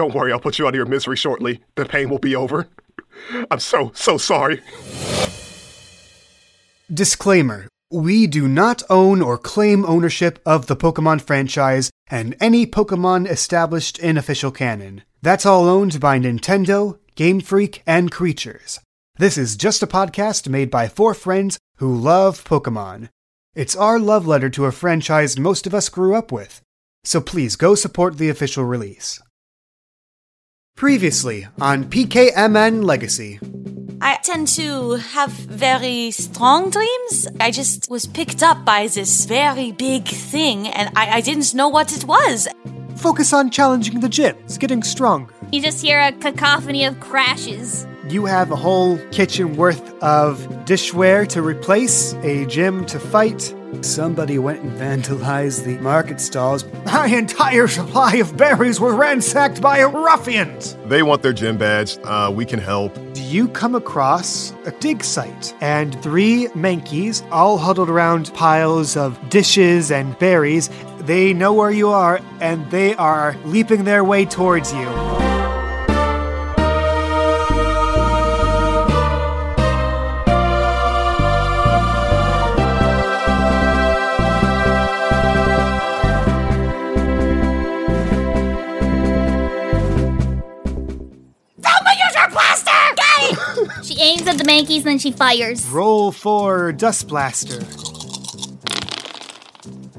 Don't 0.00 0.14
worry, 0.14 0.32
I'll 0.32 0.40
put 0.40 0.58
you 0.58 0.66
out 0.66 0.70
of 0.70 0.76
your 0.76 0.86
misery 0.86 1.14
shortly. 1.14 1.60
The 1.74 1.84
pain 1.84 2.08
will 2.08 2.18
be 2.18 2.34
over. 2.34 2.68
I'm 3.50 3.60
so, 3.60 3.92
so 3.94 4.16
sorry. 4.16 4.62
Disclaimer 6.90 7.68
We 7.90 8.26
do 8.26 8.48
not 8.48 8.82
own 8.88 9.20
or 9.20 9.36
claim 9.36 9.84
ownership 9.84 10.38
of 10.46 10.68
the 10.68 10.74
Pokemon 10.74 11.20
franchise 11.20 11.90
and 12.08 12.34
any 12.40 12.66
Pokemon 12.66 13.28
established 13.28 13.98
in 13.98 14.16
official 14.16 14.50
canon. 14.50 15.02
That's 15.20 15.44
all 15.44 15.68
owned 15.68 16.00
by 16.00 16.18
Nintendo, 16.18 16.98
Game 17.14 17.42
Freak, 17.42 17.82
and 17.86 18.10
Creatures. 18.10 18.80
This 19.18 19.36
is 19.36 19.54
just 19.54 19.82
a 19.82 19.86
podcast 19.86 20.48
made 20.48 20.70
by 20.70 20.88
four 20.88 21.12
friends 21.12 21.58
who 21.76 21.94
love 21.94 22.42
Pokemon. 22.44 23.10
It's 23.54 23.76
our 23.76 23.98
love 23.98 24.26
letter 24.26 24.48
to 24.48 24.64
a 24.64 24.72
franchise 24.72 25.38
most 25.38 25.66
of 25.66 25.74
us 25.74 25.90
grew 25.90 26.14
up 26.14 26.32
with. 26.32 26.62
So 27.04 27.20
please 27.20 27.54
go 27.54 27.74
support 27.74 28.16
the 28.16 28.30
official 28.30 28.64
release. 28.64 29.20
Previously 30.76 31.46
on 31.60 31.84
PKMN 31.84 32.84
Legacy. 32.84 33.38
I 34.00 34.16
tend 34.22 34.48
to 34.48 34.92
have 34.92 35.30
very 35.30 36.10
strong 36.10 36.70
dreams. 36.70 37.28
I 37.38 37.50
just 37.50 37.90
was 37.90 38.06
picked 38.06 38.42
up 38.42 38.64
by 38.64 38.86
this 38.86 39.26
very 39.26 39.72
big 39.72 40.04
thing 40.06 40.68
and 40.68 40.90
I, 40.96 41.16
I 41.16 41.20
didn't 41.20 41.54
know 41.54 41.68
what 41.68 41.94
it 41.94 42.04
was. 42.04 42.48
Focus 42.96 43.34
on 43.34 43.50
challenging 43.50 44.00
the 44.00 44.08
gyms, 44.08 44.58
getting 44.58 44.82
stronger. 44.82 45.34
You 45.52 45.60
just 45.60 45.82
hear 45.82 46.00
a 46.00 46.12
cacophony 46.12 46.86
of 46.86 46.98
crashes. 46.98 47.86
You 48.08 48.24
have 48.24 48.50
a 48.50 48.56
whole 48.56 48.96
kitchen 49.10 49.56
worth 49.56 49.92
of 50.02 50.38
dishware 50.64 51.28
to 51.28 51.42
replace, 51.42 52.14
a 52.22 52.46
gym 52.46 52.86
to 52.86 52.98
fight. 52.98 53.54
Somebody 53.82 54.38
went 54.38 54.62
and 54.62 54.72
vandalized 54.72 55.64
the 55.64 55.78
market 55.78 56.20
stalls. 56.20 56.64
My 56.84 57.06
entire 57.06 57.68
supply 57.68 58.16
of 58.16 58.36
berries 58.36 58.80
were 58.80 58.94
ransacked 58.94 59.60
by 59.60 59.80
ruffians. 59.82 60.76
They 60.86 61.02
want 61.02 61.22
their 61.22 61.32
gym 61.32 61.56
badge. 61.56 61.98
Uh, 62.04 62.32
we 62.34 62.44
can 62.44 62.58
help. 62.58 62.94
Do 63.14 63.22
you 63.22 63.48
come 63.48 63.74
across 63.74 64.52
a 64.66 64.72
dig 64.72 65.02
site 65.02 65.54
and 65.60 66.00
three 66.02 66.48
Mankeys 66.48 67.26
all 67.30 67.58
huddled 67.58 67.88
around 67.88 68.32
piles 68.34 68.96
of 68.96 69.18
dishes 69.30 69.90
and 69.90 70.18
berries. 70.18 70.68
They 71.00 71.32
know 71.32 71.52
where 71.52 71.70
you 71.70 71.88
are 71.88 72.20
and 72.40 72.70
they 72.70 72.94
are 72.96 73.36
leaping 73.44 73.84
their 73.84 74.04
way 74.04 74.24
towards 74.26 74.72
you. 74.72 75.09
Aims 94.60 94.70
at 94.70 94.74
the 94.74 94.74
Mankeys 94.74 94.76
and 94.78 94.86
then 94.86 94.98
she 94.98 95.12
fires. 95.12 95.66
Roll 95.68 96.12
for 96.12 96.72
Dust 96.72 97.08
Blaster. 97.08 97.60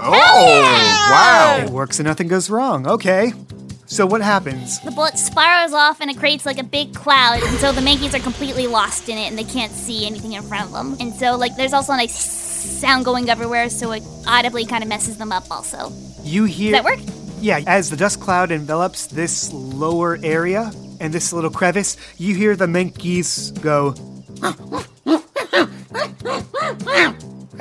Oh, 0.04 0.12
oh 0.14 0.62
wow. 1.12 1.64
It 1.64 1.70
works 1.70 2.00
and 2.00 2.08
nothing 2.08 2.28
goes 2.28 2.50
wrong. 2.50 2.88
Okay. 2.88 3.34
So 3.86 4.06
what 4.06 4.22
happens? 4.22 4.80
The 4.80 4.92
bullet 4.92 5.18
spirals 5.18 5.74
off 5.74 6.00
and 6.00 6.10
it 6.10 6.18
creates 6.18 6.46
like 6.46 6.58
a 6.58 6.64
big 6.64 6.94
cloud, 6.96 7.44
and 7.44 7.58
so 7.58 7.74
the 7.74 7.82
Mankeys 7.82 8.14
are 8.14 8.24
completely 8.24 8.66
lost 8.66 9.10
in 9.10 9.18
it 9.18 9.28
and 9.28 9.38
they 9.38 9.44
can't 9.44 9.74
see 9.74 10.08
anything 10.08 10.32
in 10.32 10.44
front 10.44 10.66
of 10.66 10.72
them. 10.72 10.96
And 11.02 11.14
so, 11.14 11.36
like, 11.36 11.58
there's 11.58 11.74
also 11.74 11.92
like 11.92 12.10
sound 12.10 13.04
going 13.04 13.30
everywhere, 13.30 13.68
so 13.70 13.92
it 13.92 14.02
audibly 14.26 14.66
kind 14.66 14.82
of 14.82 14.88
messes 14.88 15.18
them 15.18 15.34
up, 15.34 15.52
also. 15.52 15.92
You 16.24 16.46
hear 16.46 16.72
Does 16.72 16.84
that 16.84 16.90
work? 16.90 17.00
Yeah, 17.42 17.60
as 17.68 17.90
the 17.90 17.98
dust 17.98 18.22
cloud 18.22 18.50
envelops 18.50 19.08
this 19.08 19.52
lower 19.52 20.18
area 20.24 20.72
and 21.02 21.14
this 21.14 21.34
little 21.34 21.52
crevice, 21.52 21.98
you 22.18 22.34
hear 22.34 22.56
the 22.56 22.68
monkeys 22.68 23.52
go. 23.52 23.94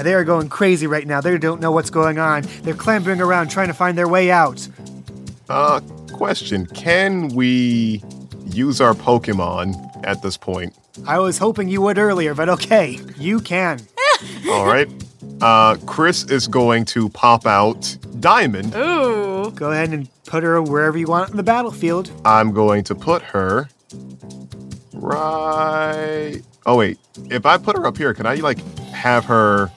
And 0.00 0.06
they 0.06 0.14
are 0.14 0.24
going 0.24 0.48
crazy 0.48 0.86
right 0.86 1.06
now. 1.06 1.20
They 1.20 1.36
don't 1.36 1.60
know 1.60 1.72
what's 1.72 1.90
going 1.90 2.18
on. 2.18 2.44
They're 2.62 2.72
clambering 2.74 3.20
around 3.20 3.48
trying 3.50 3.68
to 3.68 3.74
find 3.74 3.98
their 3.98 4.08
way 4.08 4.30
out. 4.30 4.66
Uh, 5.50 5.80
question. 6.12 6.64
Can 6.66 7.28
we 7.28 8.02
use 8.46 8.80
our 8.80 8.94
Pokemon 8.94 9.74
at 10.04 10.22
this 10.22 10.38
point? 10.38 10.74
I 11.06 11.18
was 11.18 11.36
hoping 11.38 11.68
you 11.68 11.82
would 11.82 11.98
earlier, 11.98 12.34
but 12.34 12.48
okay, 12.48 12.98
you 13.18 13.40
can. 13.40 13.80
All 14.50 14.64
right. 14.64 14.88
Uh, 15.40 15.76
Chris 15.86 16.24
is 16.24 16.46
going 16.46 16.84
to 16.86 17.08
pop 17.10 17.46
out 17.46 17.96
Diamond. 18.20 18.74
Ooh. 18.74 19.50
Go 19.50 19.70
ahead 19.70 19.90
and 19.90 20.08
put 20.24 20.42
her 20.42 20.62
wherever 20.62 20.96
you 20.96 21.06
want 21.08 21.30
on 21.30 21.36
the 21.36 21.42
battlefield. 21.42 22.10
I'm 22.24 22.52
going 22.52 22.84
to 22.84 22.94
put 22.94 23.22
her 23.22 23.68
right. 24.94 26.40
Oh 26.66 26.76
wait, 26.76 26.98
if 27.30 27.46
I 27.46 27.56
put 27.56 27.76
her 27.76 27.86
up 27.86 27.96
here, 27.96 28.12
can 28.14 28.26
I 28.26 28.34
like 28.36 28.60
have 28.92 29.24
her 29.26 29.70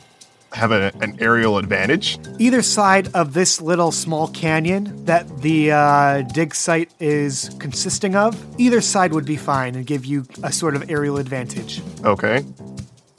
have 0.52 0.72
a, 0.72 0.92
an 1.02 1.18
aerial 1.20 1.58
advantage? 1.58 2.20
Either 2.40 2.62
side 2.62 3.08
of 3.16 3.34
this 3.34 3.62
little 3.62 3.92
small 3.92 4.28
canyon 4.28 5.06
that 5.06 5.42
the 5.42 5.72
uh, 5.72 6.22
dig 6.34 6.54
site 6.54 6.92
is 7.00 7.50
consisting 7.60 8.16
of, 8.16 8.38
either 8.60 8.82
side 8.82 9.14
would 9.14 9.26
be 9.26 9.38
fine 9.38 9.76
and 9.76 9.86
give 9.86 10.06
you 10.06 10.26
a 10.44 10.52
sort 10.52 10.76
of 10.76 10.90
aerial 10.90 11.18
advantage. 11.18 11.82
Okay. 12.04 12.46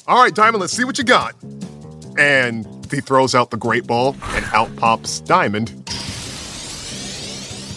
All 0.06 0.22
right, 0.22 0.34
Diamond. 0.34 0.60
Let's 0.60 0.74
see 0.74 0.84
what 0.84 0.98
you 0.98 1.04
got. 1.04 1.34
And 2.18 2.66
he 2.90 3.00
throws 3.00 3.34
out 3.34 3.50
the 3.50 3.56
great 3.56 3.86
ball, 3.86 4.14
and 4.22 4.44
out 4.52 4.74
pops 4.76 5.20
Diamond. 5.20 5.70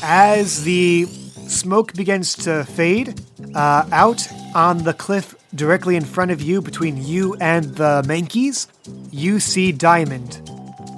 As 0.03 0.63
the 0.63 1.05
smoke 1.05 1.93
begins 1.93 2.35
to 2.35 2.65
fade, 2.65 3.19
uh, 3.55 3.87
out 3.91 4.27
on 4.53 4.83
the 4.83 4.93
cliff 4.93 5.33
directly 5.57 5.95
in 5.95 6.05
front 6.05 6.31
of 6.31 6.41
you, 6.41 6.61
between 6.61 7.03
you 7.03 7.35
and 7.41 7.65
the 7.75 8.03
Mankeys, 8.05 8.67
you 9.11 9.39
see 9.39 9.71
Diamond. 9.71 10.41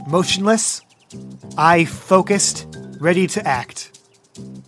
Motionless, 0.08 0.82
eye 1.58 1.86
focused, 1.86 2.68
ready 3.00 3.26
to 3.28 3.48
act. 3.48 3.98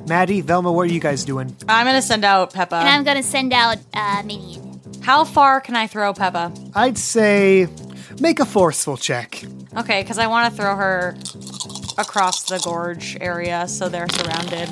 Maddie, 0.07 0.41
Velma, 0.41 0.71
what 0.71 0.89
are 0.89 0.93
you 0.93 0.99
guys 0.99 1.23
doing? 1.25 1.55
I'm 1.67 1.85
gonna 1.85 2.01
send 2.01 2.25
out 2.25 2.53
Peppa. 2.53 2.75
And 2.75 2.87
I'm 2.89 3.03
gonna 3.03 3.21
send 3.23 3.53
out 3.53 3.77
uh, 3.93 4.23
Minion. 4.25 4.79
How 5.01 5.23
far 5.25 5.61
can 5.61 5.75
I 5.75 5.87
throw 5.87 6.13
Peppa? 6.13 6.51
I'd 6.73 6.97
say 6.97 7.67
make 8.19 8.39
a 8.39 8.45
forceful 8.45 8.97
check. 8.97 9.43
Okay, 9.77 10.01
because 10.01 10.17
I 10.17 10.27
want 10.27 10.51
to 10.51 10.61
throw 10.61 10.75
her 10.75 11.15
across 11.97 12.43
the 12.43 12.59
gorge 12.63 13.17
area 13.19 13.67
so 13.67 13.89
they're 13.89 14.09
surrounded. 14.09 14.69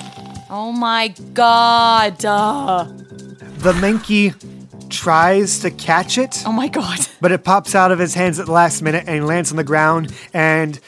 Oh 0.50 0.72
my 0.72 1.10
god. 1.34 2.24
Uh, 2.26 2.86
The 3.60 3.74
Mankey 3.74 4.34
tries 4.90 5.60
to 5.60 5.72
catch 5.72 6.18
it, 6.18 6.44
oh 6.46 6.52
my 6.52 6.68
god. 6.68 7.00
but 7.22 7.32
it 7.32 7.44
pops 7.44 7.76
out 7.76 7.92
of 7.92 8.00
his 8.00 8.14
hands 8.14 8.40
at 8.40 8.46
the 8.48 8.52
last 8.52 8.82
minute 8.82 9.06
and 9.08 9.26
lands 9.28 9.52
on 9.52 9.58
the 9.58 9.64
ground, 9.64 10.14
and 10.34 10.80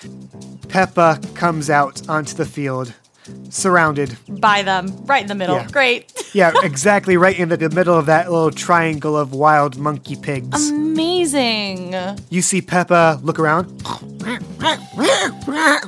Peppa 0.69 1.19
comes 1.35 1.69
out 1.69 2.07
onto 2.09 2.33
the 2.35 2.45
field, 2.45 2.93
surrounded. 3.49 4.17
By 4.27 4.63
them. 4.63 5.05
Right 5.05 5.21
in 5.21 5.27
the 5.27 5.35
middle. 5.35 5.55
Yeah. 5.55 5.67
Great. 5.69 6.11
Yeah, 6.33 6.53
exactly 6.63 7.17
right 7.17 7.37
in 7.37 7.49
the, 7.49 7.57
the 7.57 7.69
middle 7.69 7.97
of 7.97 8.05
that 8.05 8.31
little 8.31 8.51
triangle 8.51 9.17
of 9.17 9.33
wild 9.33 9.75
monkey 9.77 10.15
pigs. 10.15 10.69
Amazing. 10.69 11.93
you 12.29 12.41
see 12.41 12.61
Peppa 12.61 13.19
look 13.21 13.37
around. 13.37 13.67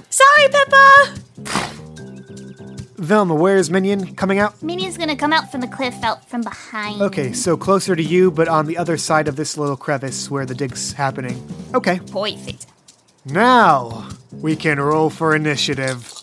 Sorry, 0.09 0.47
Peppa. 0.51 1.79
Velma, 2.97 3.33
where's 3.33 3.71
Minion 3.71 4.15
coming 4.15 4.39
out? 4.39 4.61
Minion's 4.61 4.97
gonna 4.97 5.15
come 5.15 5.33
out 5.33 5.51
from 5.51 5.61
the 5.61 5.67
cliff 5.67 5.95
out 6.03 6.29
from 6.29 6.41
behind. 6.41 7.01
Okay, 7.01 7.33
so 7.33 7.57
closer 7.57 7.95
to 7.95 8.03
you, 8.03 8.29
but 8.29 8.47
on 8.47 8.67
the 8.67 8.77
other 8.77 8.97
side 8.97 9.27
of 9.27 9.35
this 9.35 9.57
little 9.57 9.75
crevice 9.77 10.29
where 10.29 10.45
the 10.45 10.53
dig's 10.53 10.93
happening. 10.93 11.43
Okay, 11.73 11.99
Perfect. 12.11 12.67
now 13.25 14.07
we 14.31 14.55
can 14.55 14.79
roll 14.79 15.09
for 15.09 15.35
initiative. 15.35 16.13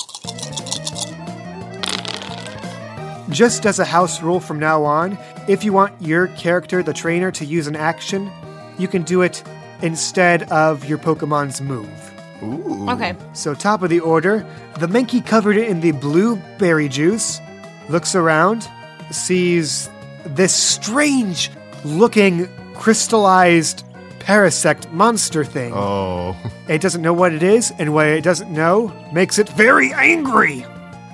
Just 3.30 3.66
as 3.66 3.78
a 3.78 3.84
house 3.84 4.22
rule 4.22 4.40
from 4.40 4.58
now 4.58 4.84
on, 4.84 5.18
if 5.48 5.64
you 5.64 5.72
want 5.72 6.00
your 6.00 6.28
character, 6.28 6.82
the 6.82 6.92
trainer, 6.92 7.30
to 7.32 7.44
use 7.44 7.66
an 7.66 7.76
action, 7.76 8.30
you 8.78 8.88
can 8.88 9.02
do 9.02 9.22
it 9.22 9.42
instead 9.82 10.44
of 10.50 10.84
your 10.88 10.98
Pokemon's 10.98 11.60
move. 11.60 12.09
Ooh. 12.42 12.88
Okay. 12.90 13.14
So, 13.32 13.54
top 13.54 13.82
of 13.82 13.90
the 13.90 14.00
order, 14.00 14.46
the 14.78 14.86
Menki 14.86 15.24
covered 15.24 15.56
it 15.56 15.68
in 15.68 15.80
the 15.80 15.92
blueberry 15.92 16.88
juice, 16.88 17.40
looks 17.88 18.14
around, 18.14 18.68
sees 19.10 19.90
this 20.24 20.54
strange 20.54 21.50
looking 21.84 22.48
crystallized 22.74 23.84
parasect 24.20 24.90
monster 24.92 25.44
thing. 25.44 25.72
Oh. 25.74 26.36
It 26.68 26.80
doesn't 26.80 27.02
know 27.02 27.14
what 27.14 27.32
it 27.32 27.42
is, 27.42 27.72
and 27.78 27.92
what 27.92 28.06
it 28.06 28.22
doesn't 28.22 28.50
know 28.50 28.92
makes 29.12 29.38
it 29.38 29.48
very 29.48 29.92
angry. 29.92 30.64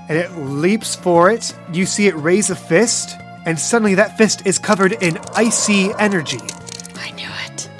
And 0.08 0.18
it 0.18 0.30
leaps 0.36 0.94
for 0.94 1.30
it. 1.30 1.54
You 1.72 1.86
see 1.86 2.06
it 2.06 2.14
raise 2.16 2.50
a 2.50 2.56
fist, 2.56 3.16
and 3.44 3.58
suddenly 3.58 3.94
that 3.94 4.16
fist 4.16 4.46
is 4.46 4.58
covered 4.58 4.92
in 4.92 5.18
icy 5.34 5.92
energy 5.98 6.38
I 6.38 6.42
knew 6.42 6.54
it. 6.54 6.65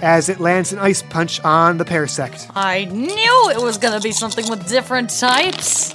As 0.03 0.29
it 0.29 0.41
lands 0.41 0.73
an 0.73 0.79
ice 0.79 1.03
punch 1.03 1.41
on 1.45 1.79
the 1.79 1.85
parasect. 1.85 2.51
I 2.55 2.85
knew 2.87 3.51
it 3.51 3.61
was 3.61 3.79
gonna 3.79 4.01
be 4.01 4.13
something 4.13 4.49
with 4.49 4.69
different 4.69 5.11
types. 5.11 5.95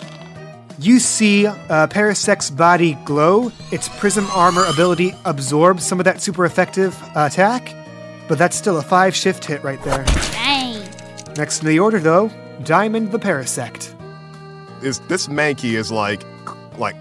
You 0.80 1.00
see 1.00 1.46
uh, 1.46 1.54
Parasect's 1.88 2.50
body 2.50 2.96
glow. 3.06 3.52
Its 3.72 3.88
prism 4.00 4.26
armor 4.32 4.66
ability 4.66 5.14
absorbs 5.26 5.86
some 5.86 6.00
of 6.00 6.06
that 6.06 6.22
super 6.22 6.46
effective 6.46 7.00
uh, 7.16 7.28
attack, 7.32 7.76
but 8.28 8.40
that's 8.40 8.58
still 8.58 8.78
a 8.78 8.82
five 8.82 9.16
shift 9.16 9.46
hit 9.46 9.64
right 9.64 9.82
there. 9.84 10.04
Dang. 10.32 10.84
Next 11.38 11.62
in 11.62 11.68
the 11.68 11.80
order, 11.80 12.00
though, 12.00 12.32
Diamond 12.64 13.12
the 13.12 13.20
Parasect. 13.20 13.94
Is 14.84 15.00
this 15.02 15.28
Mankey 15.28 15.74
is 15.74 15.92
like 15.92 16.24
like 16.80 16.96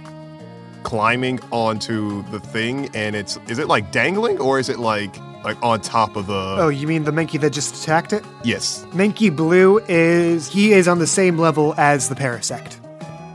climbing 0.83 1.41
onto 1.51 2.23
the 2.31 2.41
thing 2.41 2.91
and 2.95 3.15
it's 3.15 3.39
is 3.49 3.59
it 3.59 3.69
like 3.69 3.93
dangling 3.93 4.39
or 4.41 4.59
is 4.59 4.69
it 4.69 4.79
like 4.79 5.15
like 5.45 5.61
on 5.63 5.81
top 5.81 6.17
of 6.17 6.27
the 6.27 6.57
Oh, 6.59 6.69
you 6.69 6.87
mean 6.87 7.05
the 7.05 7.11
Mankey 7.13 7.41
that 7.41 7.51
just 7.51 7.83
attacked 7.83 8.13
it? 8.13 8.25
Yes. 8.45 8.85
Mankey 8.91 9.35
Blue 9.35 9.79
is 9.89 10.49
he 10.49 10.73
is 10.73 10.87
on 10.89 10.99
the 10.99 11.07
same 11.07 11.39
level 11.39 11.75
as 11.79 12.09
the 12.09 12.15
Parasect. 12.15 12.77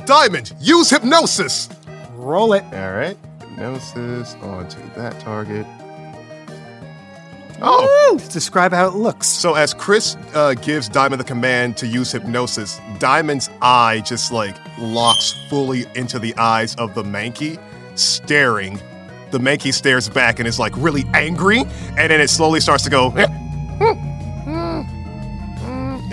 Diamond, 0.05 0.53
use 0.59 0.89
hypnosis! 0.89 1.69
Roll 2.13 2.53
it. 2.53 2.63
Alright. 2.73 3.17
Hypnosis 3.39 4.35
onto 4.41 4.79
that 4.95 5.19
target. 5.19 5.65
Oh! 7.61 8.11
Woo! 8.11 8.19
Describe 8.29 8.71
how 8.73 8.87
it 8.87 8.95
looks. 8.95 9.27
So 9.27 9.55
as 9.55 9.73
Chris 9.73 10.17
uh, 10.33 10.53
gives 10.55 10.89
Diamond 10.89 11.19
the 11.19 11.25
command 11.25 11.77
to 11.77 11.87
use 11.87 12.11
hypnosis, 12.11 12.79
Diamond's 12.99 13.49
eye 13.61 14.01
just 14.05 14.31
like 14.31 14.55
locks 14.77 15.33
fully 15.49 15.85
into 15.95 16.19
the 16.19 16.35
eyes 16.35 16.75
of 16.75 16.93
the 16.95 17.03
Mankey, 17.03 17.59
staring. 17.97 18.79
The 19.35 19.41
Mankey 19.41 19.73
stares 19.73 20.07
back 20.07 20.39
and 20.39 20.47
is 20.47 20.59
like 20.59 20.71
really 20.77 21.03
angry, 21.13 21.59
and 21.97 22.09
then 22.09 22.21
it 22.21 22.29
slowly 22.29 22.61
starts 22.61 22.85
to 22.85 22.89
go 22.89 23.07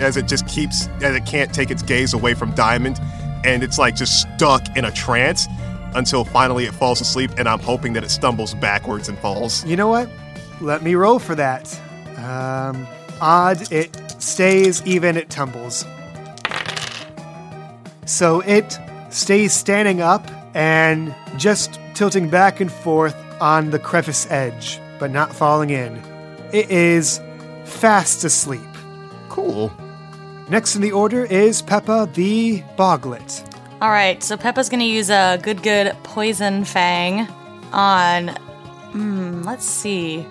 as 0.01 0.17
it 0.17 0.27
just 0.27 0.45
keeps 0.45 0.87
as 1.01 1.15
it 1.15 1.25
can't 1.25 1.53
take 1.53 1.71
its 1.71 1.81
gaze 1.81 2.13
away 2.13 2.33
from 2.33 2.53
Diamond, 2.53 2.99
and 3.45 3.63
it's 3.63 3.79
like 3.79 3.95
just 3.95 4.27
stuck 4.35 4.75
in 4.75 4.83
a 4.83 4.91
trance 4.91 5.47
until 5.95 6.25
finally 6.25 6.65
it 6.65 6.73
falls 6.73 6.99
asleep, 6.99 7.31
and 7.37 7.47
I'm 7.47 7.61
hoping 7.61 7.93
that 7.93 8.03
it 8.03 8.09
stumbles 8.09 8.55
backwards 8.55 9.07
and 9.07 9.17
falls. 9.19 9.63
You 9.63 9.77
know 9.77 9.87
what? 9.87 10.09
Let 10.59 10.83
me 10.83 10.95
roll 10.95 11.17
for 11.17 11.35
that. 11.35 11.73
Um, 12.17 12.85
odd, 13.21 13.71
it 13.71 14.21
stays, 14.21 14.85
even, 14.85 15.15
it 15.15 15.29
tumbles. 15.29 15.85
So 18.05 18.41
it 18.41 18.77
stays 19.11 19.53
standing 19.53 20.01
up 20.01 20.29
and 20.53 21.15
just 21.37 21.79
tilting 21.93 22.29
back 22.29 22.59
and 22.59 22.71
forth 22.71 23.15
on 23.41 23.69
the 23.69 23.79
crevice 23.79 24.29
edge, 24.29 24.79
but 24.99 25.11
not 25.11 25.33
falling 25.33 25.69
in. 25.69 26.01
It 26.51 26.69
is 26.69 27.19
fast 27.65 28.23
asleep. 28.23 28.61
Cool. 29.29 29.71
Next 30.49 30.75
in 30.75 30.81
the 30.81 30.91
order 30.91 31.25
is 31.25 31.61
Peppa 31.61 32.09
the 32.13 32.63
Boglet. 32.75 33.43
All 33.81 33.89
right, 33.89 34.21
so 34.23 34.37
Peppa's 34.37 34.69
gonna 34.69 34.83
use 34.83 35.09
a 35.09 35.39
good, 35.41 35.63
good 35.63 35.95
poison 36.03 36.63
fang 36.63 37.27
on. 37.71 38.29
Hmm, 38.29 39.41
let's 39.43 39.65
see. 39.65 40.25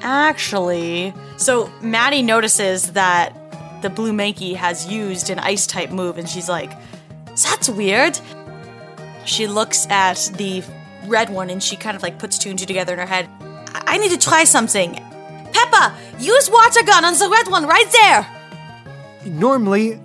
Actually, 0.00 1.14
so 1.36 1.70
Maddie 1.80 2.22
notices 2.22 2.92
that 2.92 3.36
the 3.82 3.90
blue 3.90 4.12
Mankey 4.12 4.54
has 4.54 4.86
used 4.86 5.30
an 5.30 5.38
ice 5.38 5.66
type 5.66 5.90
move, 5.90 6.18
and 6.18 6.28
she's 6.28 6.48
like, 6.48 6.72
"That's 7.44 7.68
weird." 7.68 8.18
She 9.24 9.46
looks 9.46 9.86
at 9.88 10.30
the 10.36 10.62
red 11.06 11.30
one, 11.30 11.50
and 11.50 11.62
she 11.62 11.76
kind 11.76 11.96
of 11.96 12.02
like 12.02 12.18
puts 12.18 12.38
two 12.38 12.50
and 12.50 12.58
two 12.58 12.66
together 12.66 12.92
in 12.92 12.98
her 12.98 13.06
head. 13.06 13.28
I, 13.74 13.82
I 13.94 13.98
need 13.98 14.10
to 14.10 14.18
try 14.18 14.44
something. 14.44 14.94
Peppa, 15.52 15.94
use 16.18 16.50
water 16.50 16.82
gun 16.84 17.04
on 17.04 17.14
the 17.18 17.28
red 17.28 17.48
one 17.48 17.66
right 17.66 17.90
there. 17.92 18.26
Normally, 19.26 20.00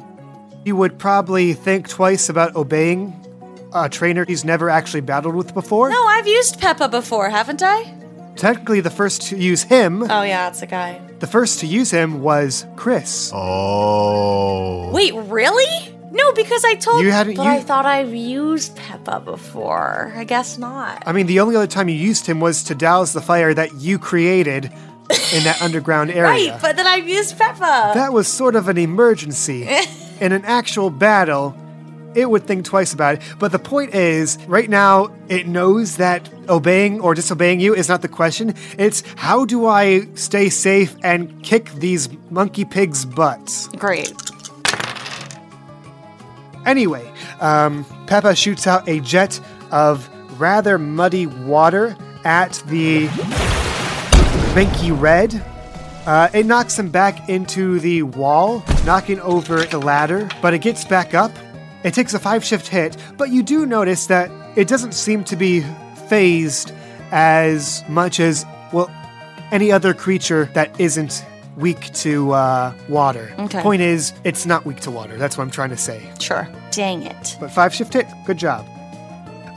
you 0.66 0.76
would 0.76 1.00
probably 1.00 1.54
think 1.54 1.88
twice 1.90 2.30
about 2.30 2.56
obeying 2.56 3.14
a 3.74 3.90
trainer 3.90 4.26
he's 4.26 4.44
never 4.46 4.70
actually 4.70 5.02
battled 5.02 5.36
with 5.36 5.54
before. 5.54 5.90
No, 5.90 6.06
I've 6.06 6.28
used 6.28 6.60
Peppa 6.60 6.88
before, 6.90 7.30
haven't 7.30 7.62
I? 7.64 7.94
Technically, 8.36 8.82
the 8.82 8.90
first 8.92 9.24
to 9.30 9.38
use 9.38 9.64
him, 9.64 10.04
Oh 10.04 10.22
yeah, 10.22 10.48
it's 10.50 10.62
a 10.62 10.68
guy. 10.68 11.02
the 11.20 11.26
first 11.28 11.60
to 11.62 11.66
use 11.68 11.90
him 11.90 12.22
was 12.22 12.66
Chris. 12.76 13.32
Oh. 13.34 14.92
Wait, 14.92 15.14
really? 15.16 15.97
No, 16.12 16.32
because 16.34 16.64
I 16.64 16.76
told 16.76 17.04
You 17.04 17.12
hadn't 17.12 17.36
But 17.36 17.48
I 17.48 17.62
thought 17.62 17.86
I've 17.86 18.14
used 18.14 18.76
Peppa 18.76 19.20
before. 19.20 20.14
I 20.16 20.24
guess 20.24 20.58
not. 20.58 21.04
I 21.06 21.12
mean, 21.12 21.28
the 21.28 21.40
only 21.40 21.56
other 21.56 21.68
time 21.68 21.90
you 21.90 21.96
used 21.96 22.26
him 22.26 22.40
was 22.40 22.64
to 22.66 22.76
douse 22.76 23.14
the 23.14 23.22
fire 23.22 23.54
that 23.54 23.76
you 23.76 24.00
created 24.00 24.66
in 24.66 25.44
that 25.44 25.62
underground 25.62 26.12
area. 26.12 26.52
Right, 26.52 26.62
but 26.62 26.76
then 26.76 26.88
I've 26.88 27.08
used 27.08 27.38
Peppa. 27.38 27.92
that 27.94 28.14
was 28.14 28.28
sort 28.28 28.56
of 28.56 28.68
an 28.68 28.78
emergency. 28.78 29.68
in 30.22 30.32
an 30.32 30.46
actual 30.46 30.90
battle, 30.90 31.56
it 32.16 32.30
would 32.30 32.44
think 32.46 32.66
twice 32.66 32.94
about 32.94 33.16
it. 33.16 33.22
But 33.38 33.52
the 33.52 33.60
point 33.60 33.94
is, 33.94 34.38
right 34.48 34.70
now, 34.70 35.14
it 35.30 35.48
knows 35.48 35.98
that 35.98 36.30
obeying 36.50 37.00
or 37.02 37.14
disobeying 37.14 37.60
you 37.60 37.76
is 37.76 37.90
not 37.90 38.02
the 38.02 38.08
question. 38.08 38.56
It's 38.78 39.04
how 39.18 39.46
do 39.46 39.68
I 39.68 40.08
stay 40.16 40.50
safe 40.50 40.96
and 41.04 41.44
kick 41.44 41.72
these 41.74 42.10
monkey 42.30 42.66
pigs' 42.66 43.06
butts? 43.06 43.68
Great. 43.78 44.14
Anyway, 46.68 47.10
um, 47.40 47.86
Peppa 48.08 48.36
shoots 48.36 48.68
out 48.68 48.88
a 48.90 49.00
jet 49.00 49.40
of 49.72 50.08
rather 50.40 50.78
muddy 50.78 51.26
water 51.26 51.96
at 52.26 52.62
the 52.68 53.08
Minky 54.54 54.92
Red. 54.92 55.34
Uh, 56.06 56.30
it 56.34 56.46
knocks 56.46 56.78
him 56.78 56.90
back 56.90 57.30
into 57.30 57.80
the 57.80 58.04
wall, 58.04 58.64
knocking 58.86 59.20
over 59.22 59.64
the 59.64 59.80
ladder, 59.80 60.30
but 60.42 60.54
it 60.54 60.60
gets 60.60 60.84
back 60.84 61.14
up. 61.14 61.32
It 61.84 61.94
takes 61.94 62.14
a 62.14 62.20
five 62.20 62.44
shift 62.44 62.68
hit, 62.68 62.98
but 63.18 63.30
you 63.30 63.44
do 63.44 63.66
notice 63.66 64.08
that 64.08 64.30
it 64.58 64.68
doesn't 64.68 64.94
seem 64.94 65.24
to 65.26 65.38
be 65.38 65.64
phased 66.10 66.74
as 67.12 67.84
much 67.88 68.20
as, 68.20 68.46
well, 68.74 68.92
any 69.52 69.72
other 69.72 69.94
creature 69.94 70.50
that 70.54 70.78
isn't 70.80 71.26
weak 71.58 71.92
to 71.96 72.32
uh, 72.32 72.74
water. 72.88 73.34
Okay. 73.40 73.62
Point 73.62 73.82
is, 73.82 74.14
it's 74.24 74.46
not 74.46 74.66
weak 74.66 74.80
to 74.82 74.92
water. 74.92 75.18
That's 75.18 75.38
what 75.38 75.44
I'm 75.44 75.52
trying 75.52 75.72
to 75.72 75.78
say. 75.78 76.08
Sure. 76.20 76.48
Dang 76.72 77.04
it. 77.04 77.36
But 77.40 77.52
five 77.52 77.74
shift 77.74 77.94
hit. 77.94 78.06
Good 78.26 78.38
job. 78.38 78.66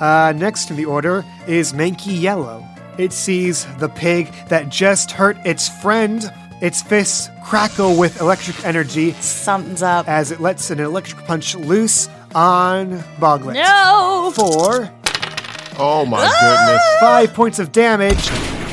Uh, 0.00 0.32
next 0.34 0.70
in 0.70 0.76
the 0.76 0.86
order 0.86 1.24
is 1.46 1.72
Mankey 1.74 2.18
Yellow. 2.20 2.64
It 2.98 3.12
sees 3.12 3.66
the 3.76 3.88
pig 3.88 4.32
that 4.48 4.68
just 4.70 5.10
hurt 5.12 5.36
its 5.44 5.68
friend. 5.80 6.30
Its 6.62 6.82
fists 6.82 7.30
crackle 7.44 7.96
with 7.98 8.20
electric 8.20 8.64
energy 8.66 9.12
Something's 9.12 9.82
up. 9.82 10.06
as 10.08 10.30
it 10.30 10.40
lets 10.40 10.70
an 10.70 10.78
electric 10.80 11.24
punch 11.26 11.54
loose 11.54 12.08
on 12.34 13.02
Boglet. 13.18 13.54
No! 13.54 14.32
For 14.34 14.90
Oh 15.78 16.04
my 16.04 16.18
goodness. 16.40 16.82
five 17.00 17.32
points 17.32 17.58
of 17.58 17.72
damage, 17.72 18.28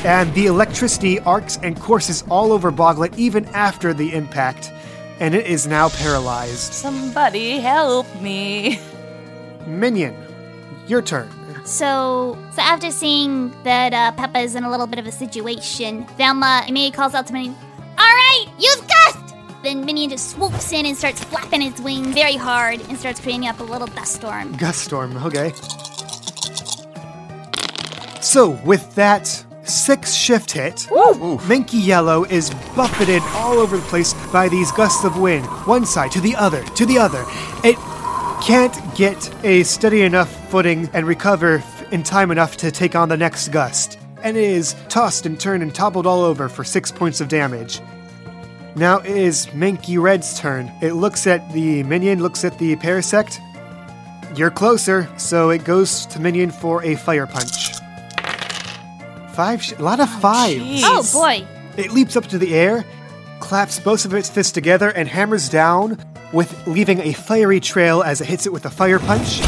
and 0.05 0.33
the 0.33 0.45
electricity 0.45 1.19
arcs 1.21 1.57
and 1.63 1.79
courses 1.79 2.23
all 2.29 2.51
over 2.51 2.71
Boglet 2.71 3.17
even 3.17 3.45
after 3.47 3.93
the 3.93 4.13
impact, 4.13 4.71
and 5.19 5.33
it 5.33 5.45
is 5.47 5.67
now 5.67 5.89
paralyzed. 5.89 6.73
Somebody 6.73 7.59
help 7.59 8.05
me. 8.21 8.79
Minion, 9.65 10.15
your 10.87 11.01
turn. 11.01 11.29
So, 11.65 12.37
so 12.53 12.61
after 12.61 12.91
seeing 12.91 13.51
that 13.63 13.93
uh, 13.93 14.13
Peppa's 14.13 14.55
in 14.55 14.63
a 14.63 14.71
little 14.71 14.87
bit 14.87 14.99
of 14.99 15.07
a 15.07 15.11
situation, 15.11 16.05
Velma 16.17 16.63
immediately 16.67 16.95
calls 16.95 17.13
out 17.13 17.27
to 17.27 17.33
Minion, 17.33 17.55
All 17.97 18.05
right, 18.05 18.45
use 18.57 18.81
gust! 18.81 19.35
Then 19.63 19.83
Minion 19.83 20.11
just 20.11 20.29
swoops 20.29 20.71
in 20.71 20.85
and 20.85 20.95
starts 20.95 21.21
flapping 21.25 21.61
his 21.61 21.81
wings 21.81 22.13
very 22.13 22.35
hard 22.35 22.79
and 22.87 22.97
starts 22.97 23.19
creating 23.19 23.47
up 23.47 23.59
a 23.59 23.63
little 23.63 23.87
dust 23.87 24.15
storm. 24.15 24.55
Gust 24.55 24.83
storm, 24.83 25.17
okay. 25.17 25.51
So, 28.21 28.51
with 28.63 28.95
that 28.95 29.43
six 29.69 30.13
shift 30.13 30.51
hit, 30.51 30.87
Minky 31.47 31.77
Yellow 31.77 32.23
is 32.25 32.49
buffeted 32.75 33.21
all 33.33 33.59
over 33.59 33.77
the 33.77 33.83
place 33.83 34.13
by 34.31 34.49
these 34.49 34.71
gusts 34.71 35.03
of 35.03 35.17
wind, 35.19 35.45
one 35.65 35.85
side 35.85 36.11
to 36.11 36.21
the 36.21 36.35
other, 36.35 36.63
to 36.63 36.85
the 36.85 36.97
other. 36.97 37.25
It 37.63 37.77
can't 38.43 38.75
get 38.95 39.33
a 39.43 39.63
steady 39.63 40.01
enough 40.01 40.49
footing 40.49 40.89
and 40.93 41.05
recover 41.05 41.63
in 41.91 42.03
time 42.03 42.31
enough 42.31 42.57
to 42.57 42.71
take 42.71 42.95
on 42.95 43.09
the 43.09 43.17
next 43.17 43.49
gust, 43.49 43.99
and 44.23 44.37
it 44.37 44.43
is 44.43 44.75
tossed 44.89 45.25
and 45.25 45.39
turned 45.39 45.63
and 45.63 45.73
toppled 45.73 46.05
all 46.05 46.21
over 46.21 46.49
for 46.49 46.63
six 46.63 46.91
points 46.91 47.21
of 47.21 47.27
damage. 47.27 47.81
Now 48.75 48.99
it 48.99 49.17
is 49.17 49.51
Minky 49.53 49.97
Red's 49.97 50.39
turn. 50.39 50.71
It 50.81 50.93
looks 50.93 51.25
at 51.25 51.51
the 51.51 51.83
minion, 51.83 52.21
looks 52.21 52.43
at 52.43 52.59
the 52.59 52.75
parasect, 52.75 53.39
you're 54.37 54.51
closer, 54.51 55.09
so 55.17 55.49
it 55.49 55.63
goes 55.63 56.05
to 56.07 56.19
Minion 56.19 56.51
for 56.51 56.83
a 56.83 56.95
fire 56.95 57.25
punch. 57.25 57.86
Five, 59.37 59.61
sh- 59.61 59.73
a 59.77 59.83
lot 59.83 59.99
of 59.99 60.09
fives. 60.09 60.83
Oh, 60.83 61.01
jeez. 61.03 61.13
Oh 61.13 61.21
boy. 61.21 61.47
It 61.77 61.91
leaps 61.91 62.15
up 62.15 62.25
to 62.27 62.39
the 62.39 62.55
air, 62.55 62.83
claps 63.39 63.79
both 63.79 64.03
of 64.03 64.15
its 64.15 64.31
fists 64.31 64.51
together, 64.51 64.89
and 64.89 65.07
hammers 65.07 65.47
down, 65.47 66.03
with 66.33 66.65
leaving 66.65 66.99
a 67.01 67.13
fiery 67.13 67.59
trail 67.59 68.01
as 68.01 68.19
it 68.19 68.25
hits 68.25 68.47
it 68.47 68.51
with 68.51 68.65
a 68.65 68.71
fire 68.71 68.97
punch. 68.97 69.41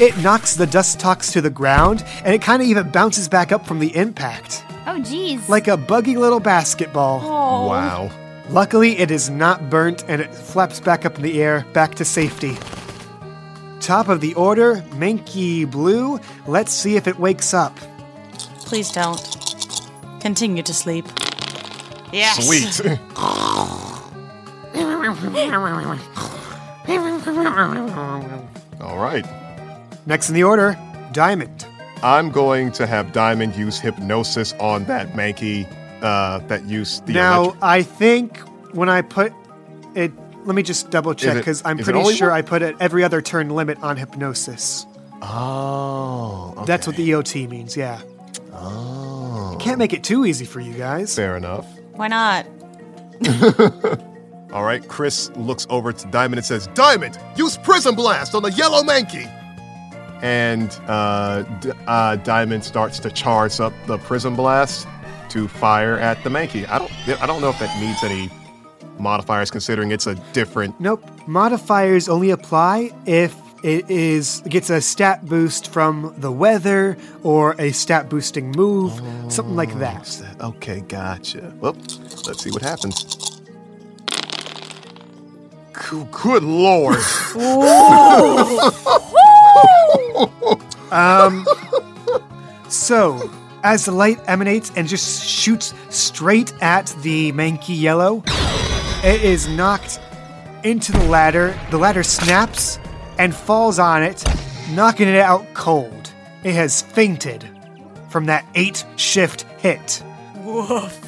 It 0.00 0.18
knocks 0.18 0.56
the 0.56 0.66
Dustox 0.66 1.30
to 1.34 1.40
the 1.40 1.50
ground, 1.50 2.04
and 2.24 2.34
it 2.34 2.42
kind 2.42 2.60
of 2.60 2.66
even 2.66 2.90
bounces 2.90 3.28
back 3.28 3.52
up 3.52 3.64
from 3.64 3.78
the 3.78 3.94
impact, 3.94 4.64
Oh 4.88 4.98
jeez. 4.98 5.48
like 5.48 5.68
a 5.68 5.76
buggy 5.76 6.16
little 6.16 6.40
basketball. 6.40 7.20
Oh. 7.22 7.68
Wow. 7.68 8.10
Luckily, 8.50 8.98
it 8.98 9.12
is 9.12 9.30
not 9.30 9.70
burnt, 9.70 10.04
and 10.08 10.20
it 10.20 10.34
flaps 10.34 10.80
back 10.80 11.04
up 11.04 11.14
in 11.14 11.22
the 11.22 11.40
air, 11.40 11.64
back 11.72 11.94
to 11.94 12.04
safety. 12.04 12.56
Top 13.78 14.08
of 14.08 14.20
the 14.20 14.34
order, 14.34 14.82
Mankey 14.96 15.70
Blue. 15.70 16.18
Let's 16.48 16.72
see 16.72 16.96
if 16.96 17.06
it 17.06 17.20
wakes 17.20 17.54
up. 17.54 17.78
Please 18.68 18.90
don't. 18.90 19.18
Continue 20.20 20.62
to 20.62 20.74
sleep. 20.74 21.06
Yes. 22.12 22.46
Sweet. 22.46 22.98
All 28.80 28.98
right. 28.98 29.24
Next 30.06 30.28
in 30.28 30.34
the 30.34 30.42
order, 30.44 30.76
Diamond. 31.12 31.66
I'm 32.02 32.30
going 32.30 32.70
to 32.72 32.86
have 32.86 33.12
Diamond 33.12 33.56
use 33.56 33.78
hypnosis 33.78 34.52
on 34.60 34.84
that 34.84 35.12
Mankey 35.14 35.66
uh, 36.02 36.38
that 36.46 36.64
used 36.64 37.06
the 37.06 37.14
now, 37.14 37.42
electric- 37.42 37.62
I 37.62 37.82
think 37.82 38.38
when 38.74 38.88
I 38.88 39.02
put 39.02 39.32
it, 39.94 40.12
let 40.44 40.54
me 40.54 40.62
just 40.62 40.90
double 40.90 41.14
check 41.14 41.36
it- 41.36 41.38
because 41.40 41.62
I'm 41.64 41.78
is 41.78 41.82
it 41.88 41.90
pretty 41.90 41.98
only 42.00 42.16
sure 42.16 42.28
one? 42.28 42.38
I 42.38 42.42
put 42.42 42.62
it 42.62 42.76
every 42.80 43.02
other 43.02 43.20
turn 43.20 43.50
limit 43.50 43.78
on 43.82 43.96
hypnosis. 43.96 44.86
Oh, 45.20 46.62
That's 46.66 46.86
what 46.86 46.94
the 46.96 47.08
EOT 47.10 47.48
means, 47.48 47.76
yeah. 47.76 48.00
Oh, 48.60 49.56
Can't 49.60 49.78
make 49.78 49.92
it 49.92 50.02
too 50.04 50.24
easy 50.26 50.44
for 50.44 50.60
you 50.60 50.72
guys. 50.74 51.14
fair 51.14 51.36
enough. 51.36 51.66
Why 51.92 52.08
not? 52.08 52.46
All 54.52 54.64
right, 54.64 54.86
Chris 54.88 55.30
looks 55.36 55.66
over 55.68 55.92
to 55.92 56.06
Diamond 56.08 56.38
and 56.38 56.46
says, 56.46 56.68
Diamond, 56.68 57.18
use 57.36 57.58
Prism 57.58 57.94
Blast 57.94 58.34
on 58.34 58.42
the 58.42 58.50
yellow 58.52 58.82
Mankey! 58.82 59.26
And 60.22 60.70
uh, 60.88 61.42
D- 61.60 61.70
uh, 61.86 62.16
Diamond 62.16 62.64
starts 62.64 62.98
to 63.00 63.10
charge 63.10 63.60
up 63.60 63.72
the 63.86 63.98
Prism 63.98 64.34
Blast 64.34 64.88
to 65.30 65.46
fire 65.48 65.98
at 65.98 66.22
the 66.24 66.30
Mankey. 66.30 66.66
I 66.68 66.78
don't, 66.78 66.90
I 67.22 67.26
don't 67.26 67.40
know 67.42 67.50
if 67.50 67.58
that 67.58 67.78
needs 67.80 68.02
any 68.02 68.30
modifiers 68.98 69.50
considering 69.50 69.90
it's 69.92 70.06
a 70.06 70.14
different. 70.32 70.80
Nope. 70.80 71.04
Modifiers 71.28 72.08
only 72.08 72.30
apply 72.30 72.90
if 73.06 73.36
it 73.62 73.90
is 73.90 74.42
gets 74.48 74.70
a 74.70 74.80
stat 74.80 75.26
boost 75.26 75.72
from 75.72 76.14
the 76.18 76.30
weather 76.30 76.96
or 77.22 77.54
a 77.58 77.72
stat 77.72 78.08
boosting 78.08 78.52
move, 78.52 78.92
something 79.28 79.56
like 79.56 79.74
oh, 79.74 79.78
that. 79.78 80.04
That? 80.04 80.40
Okay, 80.40 80.80
gotcha. 80.80 81.52
Well, 81.60 81.76
let's 82.26 82.42
see 82.42 82.50
what 82.50 82.62
happens. 82.62 83.40
Good, 85.72 86.10
good 86.10 86.42
lord. 86.42 86.98
Um, 90.90 91.46
so, 92.68 93.30
as 93.62 93.84
the 93.84 93.92
light 93.92 94.18
emanates 94.26 94.72
and 94.76 94.88
just 94.88 95.26
shoots 95.26 95.74
straight 95.90 96.52
at 96.62 96.86
the 97.02 97.32
Mankey 97.32 97.78
Yellow, 97.78 98.22
it 99.04 99.22
is 99.22 99.48
knocked 99.48 100.00
into 100.64 100.92
the 100.92 101.04
ladder. 101.04 101.58
The 101.70 101.78
ladder 101.78 102.02
snaps 102.02 102.78
and 103.18 103.34
falls 103.34 103.78
on 103.78 104.02
it, 104.02 104.24
knocking 104.70 105.08
it 105.08 105.16
out 105.16 105.44
cold. 105.54 106.12
It 106.44 106.54
has 106.54 106.82
fainted 106.82 107.48
from 108.08 108.26
that 108.26 108.46
eight 108.54 108.84
shift 108.96 109.42
hit. 109.58 110.02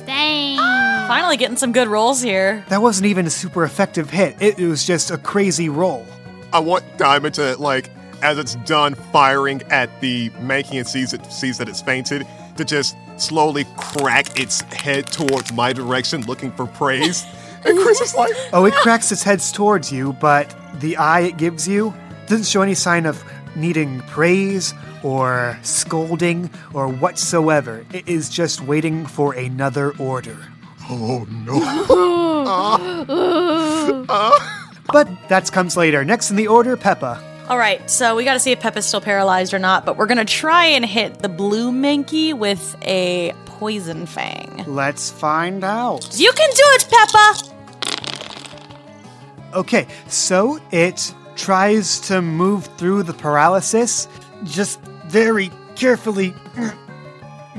Dang. 0.06 0.56
Finally 1.08 1.36
getting 1.38 1.56
some 1.56 1.72
good 1.72 1.88
rolls 1.88 2.20
here. 2.20 2.64
That 2.68 2.82
wasn't 2.82 3.06
even 3.06 3.26
a 3.26 3.30
super 3.30 3.64
effective 3.64 4.10
hit, 4.10 4.36
it 4.40 4.58
was 4.58 4.84
just 4.84 5.10
a 5.10 5.18
crazy 5.18 5.68
roll. 5.68 6.06
I 6.52 6.58
want 6.58 6.84
Diamond 6.98 7.34
to 7.36 7.56
like, 7.56 7.90
as 8.22 8.38
it's 8.38 8.56
done 8.56 8.94
firing 8.94 9.62
at 9.70 10.00
the 10.00 10.30
Mankey 10.30 10.78
and 10.78 10.86
sees 10.86 11.12
it 11.12 11.24
sees 11.32 11.58
that 11.58 11.68
it's 11.68 11.80
fainted, 11.80 12.26
to 12.56 12.64
just 12.64 12.96
slowly 13.16 13.64
crack 13.76 14.38
its 14.38 14.60
head 14.62 15.06
towards 15.06 15.52
my 15.52 15.72
direction, 15.72 16.22
looking 16.26 16.52
for 16.52 16.66
praise. 16.66 17.24
And 17.62 17.78
Chris 17.78 18.00
is 18.00 18.14
like, 18.14 18.32
Oh, 18.54 18.64
it 18.64 18.72
cracks 18.72 19.12
its 19.12 19.22
head 19.22 19.38
towards 19.38 19.92
you, 19.92 20.14
but 20.14 20.56
the 20.80 20.96
eye 20.96 21.20
it 21.20 21.36
gives 21.36 21.68
you 21.68 21.92
doesn't 22.30 22.46
show 22.46 22.62
any 22.62 22.74
sign 22.74 23.06
of 23.06 23.22
needing 23.56 24.00
praise 24.02 24.72
or 25.02 25.58
scolding 25.62 26.48
or 26.72 26.88
whatsoever. 26.88 27.84
It 27.92 28.08
is 28.08 28.28
just 28.28 28.62
waiting 28.62 29.04
for 29.04 29.34
another 29.34 29.92
order. 29.98 30.38
"Oh 30.88 31.26
no!" 31.28 31.60
Ah. 32.46 34.56
But 34.92 35.08
that 35.28 35.50
comes 35.52 35.76
later. 35.76 36.04
Next 36.04 36.30
in 36.30 36.36
the 36.36 36.48
order, 36.48 36.76
Peppa. 36.76 37.22
All 37.48 37.58
right, 37.58 37.88
so 37.88 38.16
we 38.16 38.24
got 38.24 38.34
to 38.34 38.40
see 38.40 38.50
if 38.50 38.60
Peppa's 38.60 38.86
still 38.86 39.00
paralyzed 39.00 39.54
or 39.54 39.58
not, 39.58 39.84
but 39.84 39.96
we're 39.96 40.06
going 40.06 40.18
to 40.18 40.24
try 40.24 40.66
and 40.66 40.84
hit 40.84 41.20
the 41.20 41.28
blue 41.28 41.70
Minky 41.70 42.32
with 42.32 42.76
a 42.82 43.32
poison 43.44 44.06
fang. 44.06 44.64
Let's 44.66 45.10
find 45.10 45.62
out. 45.62 46.18
You 46.18 46.32
can 46.32 46.50
do 46.50 46.62
it, 46.66 46.88
Peppa! 46.90 47.34
Okay, 49.54 49.86
so 50.08 50.58
it 50.72 51.14
tries 51.40 51.98
to 52.00 52.20
move 52.20 52.66
through 52.76 53.02
the 53.02 53.14
paralysis, 53.14 54.06
just 54.44 54.80
very 55.06 55.50
carefully 55.74 56.34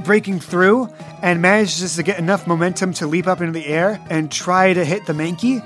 breaking 0.04 0.40
through, 0.40 0.88
and 1.22 1.42
manages 1.42 1.96
to 1.96 2.04
get 2.04 2.20
enough 2.20 2.48
momentum 2.48 2.94
to 2.94 3.08
leap 3.08 3.28
up 3.28 3.42
into 3.42 3.52
the 3.52 3.66
air 3.66 4.00
and 4.10 4.32
try 4.32 4.74
to 4.74 4.86
hit 4.86 5.06
the 5.08 5.14
Mankey. 5.14 5.66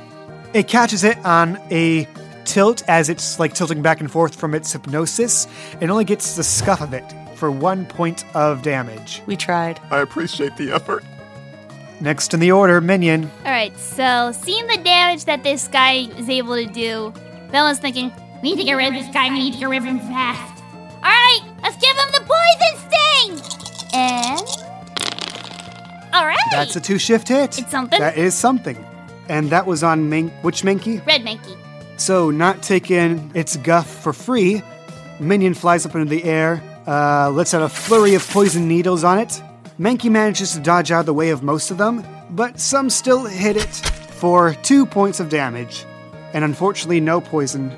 It 0.54 0.68
catches 0.68 1.04
it 1.04 1.18
on 1.26 1.58
a 1.70 2.08
tilt 2.46 2.84
as 2.88 3.10
it's 3.10 3.40
like 3.40 3.54
tilting 3.54 3.82
back 3.82 4.00
and 4.00 4.10
forth 4.10 4.36
from 4.36 4.56
its 4.56 4.72
hypnosis, 4.72 5.48
and 5.82 5.92
only 5.92 6.06
gets 6.06 6.36
the 6.36 6.44
scuff 6.44 6.82
of 6.82 6.94
it 6.94 7.04
for 7.36 7.52
one 7.52 7.86
point 7.86 8.24
of 8.36 8.62
damage. 8.62 9.22
We 9.26 9.36
tried. 9.36 9.80
I 9.92 10.00
appreciate 10.00 10.56
the 10.56 10.72
effort. 10.72 11.04
Next 12.02 12.34
in 12.34 12.40
the 12.40 12.52
order, 12.52 12.82
Minion. 12.82 13.32
All 13.46 13.52
right, 13.52 13.78
so 13.78 14.32
seeing 14.34 14.68
the 14.68 14.78
damage 14.78 15.26
that 15.26 15.44
this 15.44 15.68
guy 15.68 16.08
is 16.18 16.30
able 16.30 16.56
to 16.56 16.66
do, 16.66 17.14
Bella's 17.56 17.80
thinking, 17.80 18.12
we 18.44 18.50
need 18.50 18.58
to 18.58 18.66
get 18.66 18.74
rid 18.74 18.90
of 18.90 18.94
this 18.96 19.08
guy. 19.14 19.30
We 19.30 19.40
need 19.40 19.54
to 19.54 19.60
get 19.60 19.70
rid 19.70 19.78
of 19.78 19.86
him 19.86 20.00
fast. 20.00 20.62
All 20.96 21.04
right, 21.04 21.40
let's 21.64 21.78
give 21.78 21.96
him 21.96 22.12
the 22.12 22.20
poison 22.28 22.74
sting. 22.84 23.92
And 23.94 24.42
all 26.14 26.28
right, 26.28 26.38
That's 26.52 26.76
a 26.76 26.82
two 26.82 26.98
shift 26.98 27.30
hit. 27.30 27.58
It's 27.58 27.72
something. 27.72 27.98
That 27.98 28.18
is 28.18 28.36
something. 28.36 28.76
And 29.30 29.52
that 29.52 29.66
was 29.66 29.84
on 29.86 30.10
Man- 30.10 30.34
which 30.42 30.64
Mankey? 30.64 31.06
red 31.08 31.24
monkey. 31.24 31.56
So, 31.96 32.30
not 32.30 32.62
taking 32.62 33.32
its 33.34 33.56
guff 33.56 33.88
for 34.04 34.12
free, 34.12 34.62
Minion 35.22 35.54
flies 35.54 35.86
up 35.86 35.96
into 35.96 36.10
the 36.10 36.26
air, 36.26 36.62
uh, 36.86 37.30
lets 37.30 37.54
out 37.54 37.62
a 37.62 37.70
flurry 37.70 38.16
of 38.16 38.30
poison 38.32 38.68
needles 38.68 39.06
on 39.06 39.18
it. 39.18 39.42
Mankey 39.80 40.12
manages 40.12 40.52
to 40.56 40.60
dodge 40.60 40.92
out 40.92 41.00
of 41.00 41.06
the 41.06 41.14
way 41.14 41.30
of 41.30 41.42
most 41.42 41.72
of 41.72 41.78
them, 41.78 42.06
but 42.32 42.60
some 42.60 42.90
still 42.90 43.24
hit 43.24 43.56
it 43.56 43.76
for 44.20 44.56
two 44.56 44.86
points 44.86 45.22
of 45.22 45.30
damage. 45.30 45.86
And 46.36 46.44
unfortunately, 46.44 47.00
no 47.00 47.22
poison. 47.22 47.72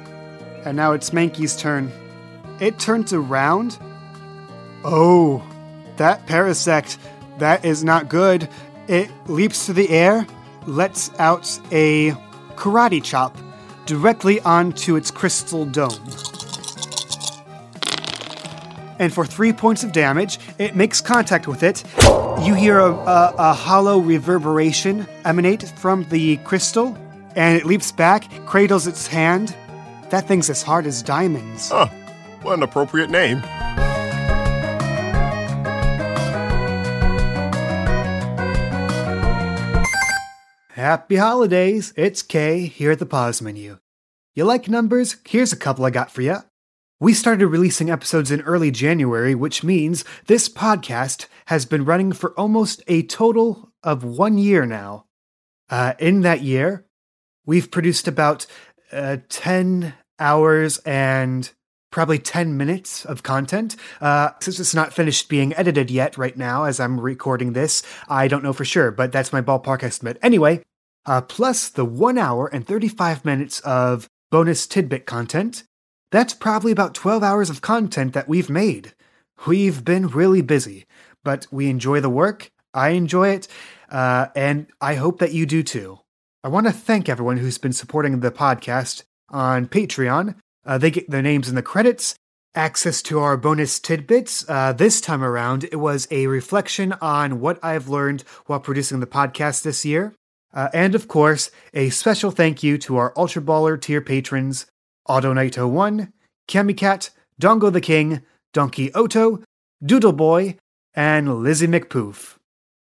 And 0.66 0.76
now 0.76 0.94
it's 0.94 1.12
Mankey's 1.12 1.56
turn. 1.56 1.92
It 2.60 2.80
turns 2.80 3.14
around. 3.14 3.78
Oh, 4.84 5.44
that 5.98 6.26
parasect, 6.26 6.98
that 7.38 7.64
is 7.64 7.84
not 7.84 8.10
good. 8.10 8.50
It 8.88 9.12
leaps 9.28 9.68
to 9.68 9.74
the 9.74 9.88
air, 9.90 10.26
lets 10.66 11.12
out 11.20 11.48
a 11.72 12.14
karate 12.56 13.04
chop 13.04 13.38
directly 13.86 14.42
onto 14.42 14.96
its 14.96 15.12
crystal 15.12 15.64
dome. 15.64 15.92
And 18.98 19.14
for 19.14 19.24
three 19.24 19.54
points 19.54 19.84
of 19.84 19.92
damage, 19.92 20.40
it 20.58 20.76
makes 20.76 21.00
contact 21.00 21.48
with 21.48 21.62
it. 21.62 21.84
You 22.42 22.56
hear 22.56 22.80
a, 22.80 22.92
a, 22.92 23.36
a 23.38 23.54
hollow 23.54 24.00
reverberation 24.00 25.08
emanate 25.26 25.62
from 25.78 26.06
the 26.06 26.38
crystal, 26.38 26.98
and 27.38 27.56
it 27.56 27.66
leaps 27.66 27.92
back, 27.92 28.30
cradles 28.48 28.88
its 28.88 29.06
hand. 29.06 29.56
That 30.10 30.28
thing's 30.28 30.50
as 30.50 30.64
hard 30.64 30.88
as 30.88 31.04
diamonds. 31.04 31.70
Huh. 31.70 31.88
What 32.42 32.56
an 32.56 32.64
appropriate 32.64 33.12
name. 33.12 33.38
Happy 40.72 41.16
holidays! 41.16 41.94
It's 41.96 42.22
Kay 42.22 42.66
here 42.66 42.92
at 42.92 43.00
the 43.00 43.06
pause 43.06 43.42
menu. 43.42 43.78
You 44.36 44.46
like 44.46 44.68
numbers? 44.70 45.18
Here's 45.28 45.54
a 45.54 45.58
couple 45.58 45.86
I 45.86 45.90
got 45.90 46.12
for 46.12 46.22
you. 46.22 46.38
We 47.00 47.14
started 47.14 47.48
releasing 47.48 47.92
episodes 47.92 48.32
in 48.32 48.42
early 48.42 48.72
January, 48.72 49.36
which 49.36 49.64
means 49.64 50.04
this 50.26 50.50
podcast 50.50 51.28
has 51.48 51.66
been 51.66 51.86
running 51.86 52.14
for 52.14 52.32
almost 52.40 52.82
a 52.88 53.04
total 53.04 53.72
of 53.84 54.04
one 54.04 54.40
year 54.40 54.66
now. 54.66 55.06
Uh, 55.70 55.94
in 56.00 56.22
that 56.22 56.42
year, 56.42 56.87
we've 57.48 57.72
produced 57.72 58.08
about 58.08 58.46
uh, 58.92 59.18
10 59.30 59.96
hours 60.20 60.78
and 60.80 61.52
probably 61.92 62.20
10 62.20 62.56
minutes 62.56 63.06
of 63.06 63.24
content. 63.24 63.76
Uh, 64.00 64.30
since 64.40 64.60
it's 64.60 64.76
not 64.76 64.94
finished 64.94 65.30
being 65.30 65.56
edited 65.56 65.90
yet 65.90 66.18
right 66.18 66.38
now 66.38 66.66
as 66.66 66.80
I'm 66.80 67.00
recording 67.00 67.54
this, 67.54 67.82
I 68.08 68.28
don't 68.28 68.44
know 68.44 68.54
for 68.54 68.66
sure, 68.66 68.92
but 68.92 69.12
that's 69.12 69.34
my 69.34 69.42
ballpark 69.42 69.82
estimate. 69.82 70.20
Anyway, 70.22 70.62
uh, 71.06 71.22
plus 71.22 71.70
the 71.70 71.86
1 71.86 72.18
hour 72.18 72.48
and 72.48 72.68
35 72.68 73.26
minutes 73.26 73.62
of 73.62 74.08
bonus 74.30 74.68
tidbit 74.68 75.06
content, 75.06 75.64
that's 76.12 76.34
probably 76.34 76.72
about 76.72 76.94
12 76.94 77.24
hours 77.24 77.50
of 77.50 77.62
content 77.62 78.14
that 78.14 78.28
we've 78.28 78.50
made. 78.50 78.94
We've 79.46 79.84
been 79.84 80.08
really 80.08 80.42
busy, 80.42 80.86
but 81.24 81.48
we 81.52 81.70
enjoy 81.70 82.02
the 82.02 82.10
work. 82.10 82.52
I 82.74 82.90
enjoy 82.90 83.30
it, 83.30 83.48
uh, 83.90 84.28
and 84.36 84.68
I 84.82 84.96
hope 84.96 85.20
that 85.20 85.34
you 85.34 85.46
do 85.46 85.64
too. 85.64 86.00
I 86.48 86.50
want 86.50 86.66
to 86.66 86.72
thank 86.72 87.10
everyone 87.10 87.36
who's 87.36 87.58
been 87.58 87.74
supporting 87.74 88.22
the 88.22 88.32
podcast 88.32 89.04
on 89.28 89.68
Patreon. 89.68 90.36
Uh, 90.66 90.78
they 90.78 90.90
get 90.90 91.10
their 91.10 91.22
names 91.22 91.50
in 91.50 91.56
the 91.56 91.62
credits, 91.62 92.16
access 92.56 93.02
to 93.02 93.20
our 93.20 93.36
bonus 93.36 93.82
tidbits. 93.82 94.46
Uh, 94.48 94.72
this 94.72 95.02
time 95.02 95.26
around, 95.26 95.66
it 95.66 95.76
was 95.76 96.08
a 96.10 96.28
reflection 96.28 96.94
on 97.02 97.42
what 97.42 97.60
I've 97.62 97.90
learned 97.90 98.24
while 98.46 98.62
producing 98.62 99.02
the 99.02 99.06
podcast 99.06 99.64
this 99.64 99.84
year. 99.84 100.16
Uh, 100.54 100.70
and 100.74 100.96
of 100.96 101.10
course, 101.10 101.52
a 101.74 101.90
special 101.90 102.32
thank 102.32 102.64
you 102.64 102.78
to 102.78 102.96
our 102.96 103.12
Ultra 103.18 103.42
Baller 103.42 103.78
tier 103.78 104.00
patrons 104.00 104.68
Auto 105.06 105.34
Knight 105.34 105.58
01, 105.58 106.14
Camicat, 106.48 107.10
Dongo 107.42 107.74
the 107.74 107.82
King, 107.82 108.22
Donkey 108.54 108.94
Oto, 108.94 109.44
Doodle 109.84 110.14
Boy, 110.14 110.56
and 110.94 111.44
Lizzie 111.44 111.68
McPoof. 111.68 112.37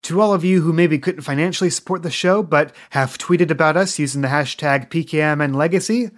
To 0.04 0.20
all 0.20 0.34
of 0.34 0.44
you 0.44 0.60
who 0.60 0.74
maybe 0.74 0.98
couldn't 0.98 1.22
financially 1.22 1.70
support 1.70 2.02
the 2.02 2.10
show 2.10 2.42
but 2.42 2.74
have 2.90 3.16
tweeted 3.16 3.50
about 3.50 3.78
us 3.78 3.98
using 3.98 4.20
the 4.20 4.28
hashtag 4.28 4.90
PKMN 4.90 5.54
Legacy, 5.54 6.10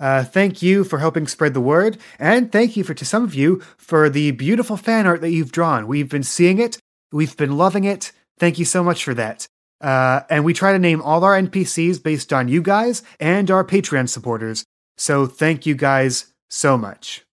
uh, 0.00 0.24
thank 0.24 0.62
you 0.62 0.82
for 0.82 0.98
helping 0.98 1.26
spread 1.26 1.52
the 1.52 1.60
word, 1.60 1.98
and 2.18 2.50
thank 2.50 2.74
you 2.74 2.82
for 2.82 2.94
to 2.94 3.04
some 3.04 3.22
of 3.22 3.34
you 3.34 3.60
for 3.76 4.08
the 4.08 4.30
beautiful 4.30 4.78
fan 4.78 5.06
art 5.06 5.20
that 5.20 5.30
you've 5.30 5.52
drawn. 5.52 5.86
We've 5.86 6.08
been 6.08 6.22
seeing 6.22 6.58
it, 6.58 6.78
we've 7.12 7.36
been 7.36 7.58
loving 7.58 7.84
it. 7.84 8.12
Thank 8.38 8.58
you 8.58 8.64
so 8.64 8.82
much 8.82 9.04
for 9.04 9.12
that. 9.12 9.46
Uh, 9.78 10.22
and 10.30 10.42
we 10.46 10.54
try 10.54 10.72
to 10.72 10.78
name 10.78 11.02
all 11.02 11.22
our 11.22 11.38
NPCs 11.38 12.02
based 12.02 12.32
on 12.32 12.48
you 12.48 12.62
guys 12.62 13.02
and 13.20 13.50
our 13.50 13.62
Patreon 13.62 14.08
supporters. 14.08 14.64
So 14.96 15.26
thank 15.26 15.66
you 15.66 15.74
guys 15.74 16.32
so 16.48 16.78
much. 16.78 17.26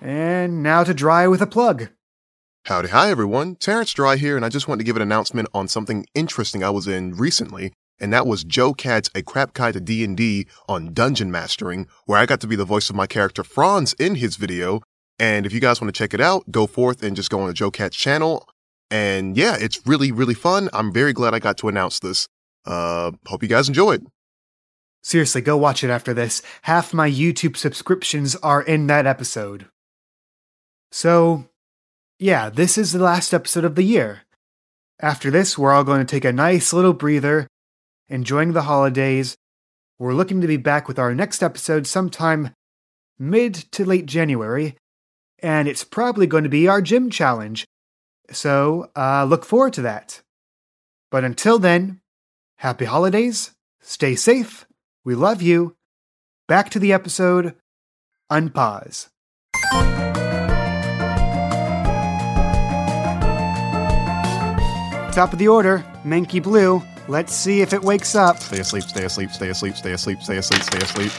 And 0.00 0.62
now 0.62 0.82
to 0.82 0.94
dry 0.94 1.28
with 1.28 1.42
a 1.42 1.46
plug. 1.46 1.88
Howdy, 2.66 2.88
hi 2.88 3.12
everyone. 3.12 3.54
Terrence 3.54 3.92
Dry 3.92 4.16
here, 4.16 4.34
and 4.34 4.44
I 4.44 4.48
just 4.48 4.66
wanted 4.66 4.80
to 4.80 4.86
give 4.86 4.96
an 4.96 5.02
announcement 5.02 5.48
on 5.54 5.68
something 5.68 6.04
interesting 6.16 6.64
I 6.64 6.70
was 6.70 6.88
in 6.88 7.14
recently, 7.14 7.72
and 8.00 8.12
that 8.12 8.26
was 8.26 8.44
JoCat's 8.44 9.08
A 9.14 9.22
Crap 9.22 9.54
Guide 9.54 9.74
to 9.74 9.80
D&D 9.80 10.48
on 10.68 10.92
Dungeon 10.92 11.30
Mastering, 11.30 11.86
where 12.06 12.18
I 12.18 12.26
got 12.26 12.40
to 12.40 12.48
be 12.48 12.56
the 12.56 12.64
voice 12.64 12.90
of 12.90 12.96
my 12.96 13.06
character 13.06 13.44
Franz 13.44 13.92
in 14.00 14.16
his 14.16 14.34
video. 14.34 14.80
And 15.16 15.46
if 15.46 15.52
you 15.52 15.60
guys 15.60 15.80
want 15.80 15.94
to 15.94 15.96
check 15.96 16.12
it 16.12 16.20
out, 16.20 16.50
go 16.50 16.66
forth 16.66 17.04
and 17.04 17.14
just 17.14 17.30
go 17.30 17.38
on 17.38 17.46
the 17.46 17.54
JoCat's 17.54 17.96
channel. 17.96 18.48
And 18.90 19.36
yeah, 19.36 19.56
it's 19.60 19.86
really, 19.86 20.10
really 20.10 20.34
fun. 20.34 20.68
I'm 20.72 20.92
very 20.92 21.12
glad 21.12 21.34
I 21.34 21.38
got 21.38 21.58
to 21.58 21.68
announce 21.68 22.00
this. 22.00 22.26
Uh, 22.64 23.12
hope 23.28 23.44
you 23.44 23.48
guys 23.48 23.68
enjoy 23.68 23.92
it. 23.92 24.02
Seriously, 25.04 25.40
go 25.40 25.56
watch 25.56 25.84
it 25.84 25.90
after 25.90 26.12
this. 26.12 26.42
Half 26.62 26.92
my 26.92 27.08
YouTube 27.08 27.56
subscriptions 27.56 28.34
are 28.42 28.60
in 28.60 28.88
that 28.88 29.06
episode. 29.06 29.66
So, 30.90 31.48
yeah, 32.18 32.48
this 32.48 32.78
is 32.78 32.92
the 32.92 33.02
last 33.02 33.34
episode 33.34 33.64
of 33.64 33.74
the 33.74 33.82
year. 33.82 34.22
After 35.00 35.30
this, 35.30 35.58
we're 35.58 35.72
all 35.72 35.84
going 35.84 36.00
to 36.00 36.10
take 36.10 36.24
a 36.24 36.32
nice 36.32 36.72
little 36.72 36.94
breather, 36.94 37.46
enjoying 38.08 38.52
the 38.52 38.62
holidays. 38.62 39.36
We're 39.98 40.14
looking 40.14 40.40
to 40.40 40.46
be 40.46 40.56
back 40.56 40.88
with 40.88 40.98
our 40.98 41.14
next 41.14 41.42
episode 41.42 41.86
sometime 41.86 42.50
mid 43.18 43.54
to 43.72 43.84
late 43.84 44.06
January, 44.06 44.76
and 45.40 45.68
it's 45.68 45.84
probably 45.84 46.26
going 46.26 46.44
to 46.44 46.50
be 46.50 46.68
our 46.68 46.80
gym 46.80 47.10
challenge. 47.10 47.66
So, 48.30 48.90
uh, 48.96 49.24
look 49.24 49.44
forward 49.44 49.74
to 49.74 49.82
that. 49.82 50.22
But 51.10 51.24
until 51.24 51.58
then, 51.58 52.00
happy 52.58 52.86
holidays, 52.86 53.52
stay 53.80 54.16
safe, 54.16 54.66
we 55.04 55.14
love 55.14 55.42
you. 55.42 55.76
Back 56.48 56.70
to 56.70 56.78
the 56.78 56.92
episode, 56.92 57.54
unpause. 58.30 59.08
Top 65.16 65.32
of 65.32 65.38
the 65.38 65.48
order, 65.48 65.82
Mankey 66.04 66.42
Blue. 66.42 66.82
Let's 67.08 67.32
see 67.32 67.62
if 67.62 67.72
it 67.72 67.80
wakes 67.80 68.14
up. 68.14 68.38
Stay 68.38 68.60
asleep, 68.60 68.82
stay 68.82 69.04
asleep, 69.06 69.30
stay 69.30 69.48
asleep, 69.48 69.74
stay 69.74 69.92
asleep, 69.92 70.20
stay 70.20 70.36
asleep, 70.36 70.62
stay 70.62 70.78
asleep. 70.78 71.12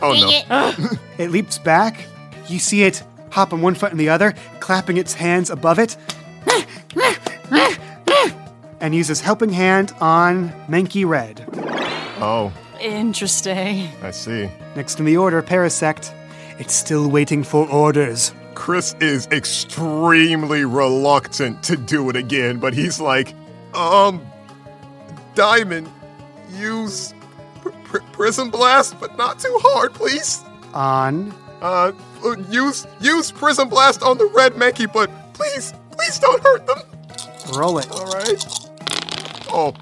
oh 0.00 0.14
no. 0.14 0.30
it. 0.30 0.98
It 1.18 1.30
leaps 1.30 1.58
back. 1.58 2.06
You 2.48 2.58
see 2.58 2.84
it 2.84 3.02
hop 3.28 3.52
on 3.52 3.60
one 3.60 3.74
foot 3.74 3.90
and 3.90 4.00
the 4.00 4.08
other, 4.08 4.32
clapping 4.60 4.96
its 4.96 5.12
hands 5.12 5.50
above 5.50 5.78
it, 5.78 5.98
and 8.80 8.94
uses 8.94 9.20
helping 9.20 9.50
hand 9.50 9.92
on 10.00 10.48
Mankey 10.70 11.06
Red. 11.06 11.44
Oh, 12.18 12.50
Interesting. 12.80 13.90
I 14.02 14.10
see. 14.10 14.50
Next 14.74 15.00
in 15.00 15.04
the 15.04 15.18
order, 15.18 15.42
Parasect. 15.42 16.14
It's 16.58 16.72
still 16.72 17.10
waiting 17.10 17.44
for 17.44 17.70
orders. 17.70 18.32
Chris 18.60 18.94
is 19.00 19.26
extremely 19.28 20.66
reluctant 20.66 21.62
to 21.62 21.78
do 21.78 22.10
it 22.10 22.14
again, 22.14 22.58
but 22.58 22.74
he's 22.74 23.00
like, 23.00 23.34
um, 23.72 24.20
Diamond, 25.34 25.90
use 26.50 27.14
pr- 27.62 27.70
pr- 27.84 28.02
Prism 28.12 28.50
Blast, 28.50 29.00
but 29.00 29.16
not 29.16 29.38
too 29.38 29.58
hard, 29.62 29.94
please. 29.94 30.44
On. 30.74 31.32
Uh, 31.62 31.92
uh, 32.22 32.36
use 32.50 32.86
use 33.00 33.32
Prism 33.32 33.70
Blast 33.70 34.02
on 34.02 34.18
the 34.18 34.26
red 34.26 34.52
Mankey, 34.52 34.92
but 34.92 35.10
please, 35.32 35.72
please 35.92 36.18
don't 36.18 36.42
hurt 36.42 36.66
them. 36.66 36.80
Roll 37.56 37.78
it. 37.78 37.90
All 37.90 38.08
right. 38.08 38.44
Oh, 39.48 39.74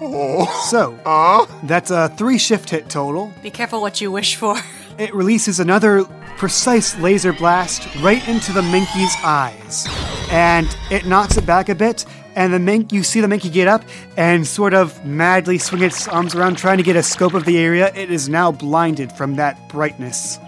oh. 0.00 0.66
So, 0.70 0.96
Uh, 1.04 1.46
that's 1.64 1.90
a 1.90 2.08
three 2.10 2.38
shift 2.38 2.70
hit 2.70 2.88
total. 2.88 3.32
Be 3.42 3.50
careful 3.50 3.80
what 3.80 4.00
you 4.00 4.12
wish 4.12 4.36
for. 4.36 4.56
It 4.96 5.12
releases 5.12 5.58
another 5.58 6.06
precise 6.36 6.98
laser 6.98 7.32
blast 7.32 7.88
right 8.02 8.26
into 8.28 8.52
the 8.52 8.62
Minky's 8.62 9.14
eyes. 9.22 9.86
And 10.30 10.66
it 10.90 11.06
knocks 11.06 11.36
it 11.36 11.44
back 11.46 11.68
a 11.68 11.74
bit, 11.74 12.04
and 12.34 12.52
the 12.52 12.58
mink 12.58 12.92
you 12.92 13.02
see 13.02 13.20
the 13.20 13.28
Minky 13.28 13.50
get 13.50 13.68
up 13.68 13.84
and 14.16 14.46
sort 14.46 14.72
of 14.74 15.04
madly 15.04 15.58
swing 15.58 15.82
its 15.82 16.08
arms 16.08 16.34
around 16.34 16.56
trying 16.56 16.78
to 16.78 16.82
get 16.82 16.96
a 16.96 17.02
scope 17.02 17.34
of 17.34 17.44
the 17.44 17.58
area. 17.58 17.92
It 17.94 18.10
is 18.10 18.28
now 18.28 18.50
blinded 18.52 19.12
from 19.12 19.36
that 19.36 19.68
brightness. 19.68 20.38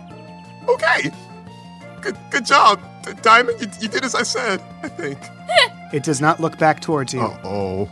okay. 0.68 1.10
Good, 2.00 2.16
good 2.30 2.44
job, 2.46 2.80
D- 3.04 3.12
Diamond. 3.22 3.60
You, 3.60 3.68
you 3.80 3.88
did 3.88 4.04
as 4.04 4.14
I 4.14 4.22
said. 4.24 4.62
I 4.82 4.88
think. 4.88 5.18
It 5.92 6.02
does 6.02 6.20
not 6.20 6.40
look 6.40 6.58
back 6.58 6.80
towards 6.80 7.14
you. 7.14 7.20
Oh, 7.44 7.88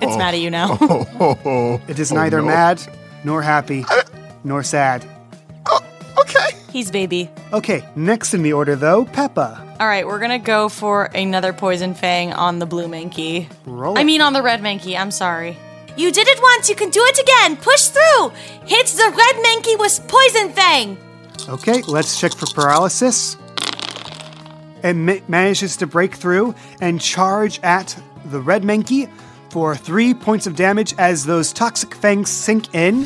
It's 0.00 0.16
mad 0.16 0.34
at 0.34 0.40
you 0.40 0.50
now. 0.50 0.78
oh, 0.80 1.06
oh, 1.20 1.38
oh. 1.44 1.80
It 1.88 1.98
is 1.98 2.10
Oh, 2.12 2.14
neither 2.14 2.38
no. 2.40 2.46
mad, 2.46 2.80
nor 3.24 3.42
happy, 3.42 3.84
nor 4.44 4.62
sad. 4.62 5.04
He's 6.70 6.90
baby. 6.90 7.30
Okay, 7.52 7.82
next 7.96 8.34
in 8.34 8.42
the 8.42 8.52
order 8.52 8.76
though, 8.76 9.04
Peppa. 9.06 9.76
All 9.80 9.86
right, 9.86 10.06
we're 10.06 10.18
gonna 10.18 10.38
go 10.38 10.68
for 10.68 11.04
another 11.14 11.52
poison 11.52 11.94
fang 11.94 12.32
on 12.32 12.58
the 12.58 12.66
blue 12.66 12.86
Mankey. 12.88 13.48
Roll 13.64 13.96
I 13.98 14.04
mean, 14.04 14.20
on 14.20 14.32
the 14.32 14.42
red 14.42 14.60
Mankey. 14.60 14.98
I'm 14.98 15.10
sorry. 15.10 15.56
You 15.96 16.12
did 16.12 16.28
it 16.28 16.38
once. 16.40 16.68
You 16.68 16.76
can 16.76 16.90
do 16.90 17.02
it 17.02 17.18
again. 17.18 17.56
Push 17.56 17.88
through. 17.88 18.28
Hit 18.66 18.86
the 18.86 19.12
red 19.16 19.44
Mankey 19.44 19.78
with 19.78 20.06
poison 20.08 20.52
fang. 20.52 20.98
Okay, 21.48 21.82
let's 21.88 22.20
check 22.20 22.34
for 22.34 22.46
paralysis. 22.46 23.36
It 24.82 24.94
ma- 24.94 25.16
manages 25.26 25.76
to 25.78 25.86
break 25.86 26.14
through 26.14 26.54
and 26.80 27.00
charge 27.00 27.58
at 27.62 28.00
the 28.26 28.40
red 28.40 28.62
Mankey 28.62 29.10
for 29.50 29.74
three 29.74 30.12
points 30.14 30.46
of 30.46 30.54
damage 30.54 30.94
as 30.98 31.24
those 31.24 31.52
toxic 31.52 31.94
fangs 31.94 32.30
sink 32.30 32.74
in. 32.74 33.00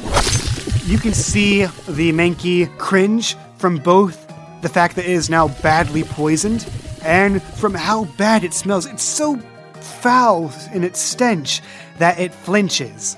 You 0.85 0.98
can 0.98 1.14
see 1.14 1.64
the 1.64 2.12
Mankey 2.12 2.77
cringe 2.77 3.37
from 3.62 3.77
both 3.79 4.27
the 4.61 4.68
fact 4.68 4.96
that 4.96 5.05
it 5.05 5.11
is 5.12 5.31
now 5.31 5.46
badly 5.62 6.03
poisoned 6.03 6.68
and 7.05 7.40
from 7.40 7.72
how 7.72 8.05
bad 8.18 8.42
it 8.42 8.53
smells. 8.53 8.87
It's 8.87 9.05
so 9.05 9.37
foul 9.81 10.53
in 10.75 10.83
its 10.83 10.98
stench 10.98 11.62
that 11.98 12.18
it 12.18 12.35
flinches. 12.35 13.16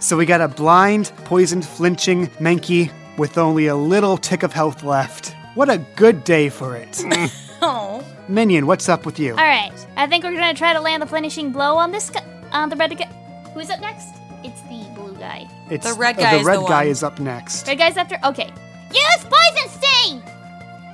So 0.00 0.16
we 0.16 0.24
got 0.24 0.40
a 0.40 0.48
blind, 0.48 1.12
poisoned, 1.24 1.66
flinching 1.66 2.28
Mankey 2.40 2.90
with 3.18 3.36
only 3.36 3.66
a 3.66 3.76
little 3.76 4.16
tick 4.16 4.42
of 4.42 4.50
health 4.54 4.82
left. 4.82 5.36
What 5.54 5.68
a 5.68 5.76
good 5.94 6.24
day 6.24 6.48
for 6.48 6.74
it. 6.74 7.04
Oh. 7.62 8.02
Minion, 8.26 8.66
what's 8.66 8.88
up 8.88 9.04
with 9.04 9.18
you? 9.18 9.32
All 9.32 9.36
right. 9.36 9.70
I 9.94 10.06
think 10.06 10.24
we're 10.24 10.32
gonna 10.32 10.54
try 10.54 10.72
to 10.72 10.80
land 10.80 11.02
the 11.02 11.06
finishing 11.06 11.52
blow 11.52 11.76
on 11.76 11.90
this 11.92 12.08
guy, 12.08 12.24
on 12.52 12.70
the 12.70 12.76
red 12.76 12.96
guy. 12.96 13.04
Who's 13.52 13.68
up 13.68 13.82
next? 13.82 14.08
It's 14.42 14.62
the 14.62 14.82
blue 14.94 15.14
guy. 15.18 15.46
It's 15.68 15.86
The 15.86 15.98
red 15.98 16.16
uh, 16.18 16.22
guy 16.22 16.30
the 16.36 16.40
is 16.40 16.46
red 16.46 16.56
the 16.60 16.64
guy 16.66 16.84
one. 16.84 16.86
is 16.86 17.02
up 17.02 17.20
next. 17.20 17.68
Red 17.68 17.76
guy's 17.76 17.98
after. 17.98 18.16
Okay. 18.24 18.50
Use 18.92 19.24
poison 19.24 19.68
sting. 19.70 20.22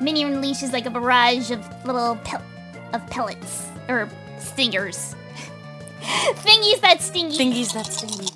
Minion 0.00 0.34
unleashes 0.34 0.72
like 0.72 0.86
a 0.86 0.90
barrage 0.90 1.50
of 1.50 1.66
little 1.84 2.16
pel- 2.16 2.42
of 2.92 3.06
pellets 3.08 3.66
or 3.88 4.08
stingers. 4.38 5.14
Thingies 6.00 6.80
that 6.80 7.02
stingy. 7.02 7.38
Thingies 7.38 7.72
that 7.72 7.86
stingy. 7.86 8.26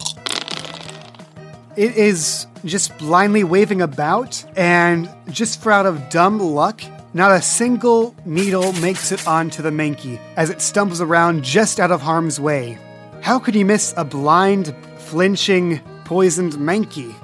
It 1.76 1.96
is 1.96 2.46
just 2.64 2.96
blindly 2.98 3.44
waving 3.44 3.80
about, 3.80 4.44
and 4.56 5.08
just 5.30 5.62
for 5.62 5.70
out 5.70 5.86
of 5.86 6.10
dumb 6.10 6.38
luck, 6.40 6.82
not 7.14 7.32
a 7.32 7.40
single 7.40 8.14
needle 8.24 8.72
makes 8.74 9.12
it 9.12 9.26
onto 9.26 9.62
the 9.62 9.70
Mankey 9.70 10.20
as 10.36 10.50
it 10.50 10.60
stumbles 10.60 11.00
around 11.00 11.42
just 11.44 11.78
out 11.80 11.90
of 11.90 12.00
harm's 12.00 12.40
way. 12.40 12.78
How 13.20 13.38
could 13.38 13.54
he 13.54 13.64
miss 13.64 13.94
a 13.96 14.04
blind, 14.04 14.74
flinching, 14.98 15.80
poisoned 16.04 16.54
Mankey? 16.54 17.14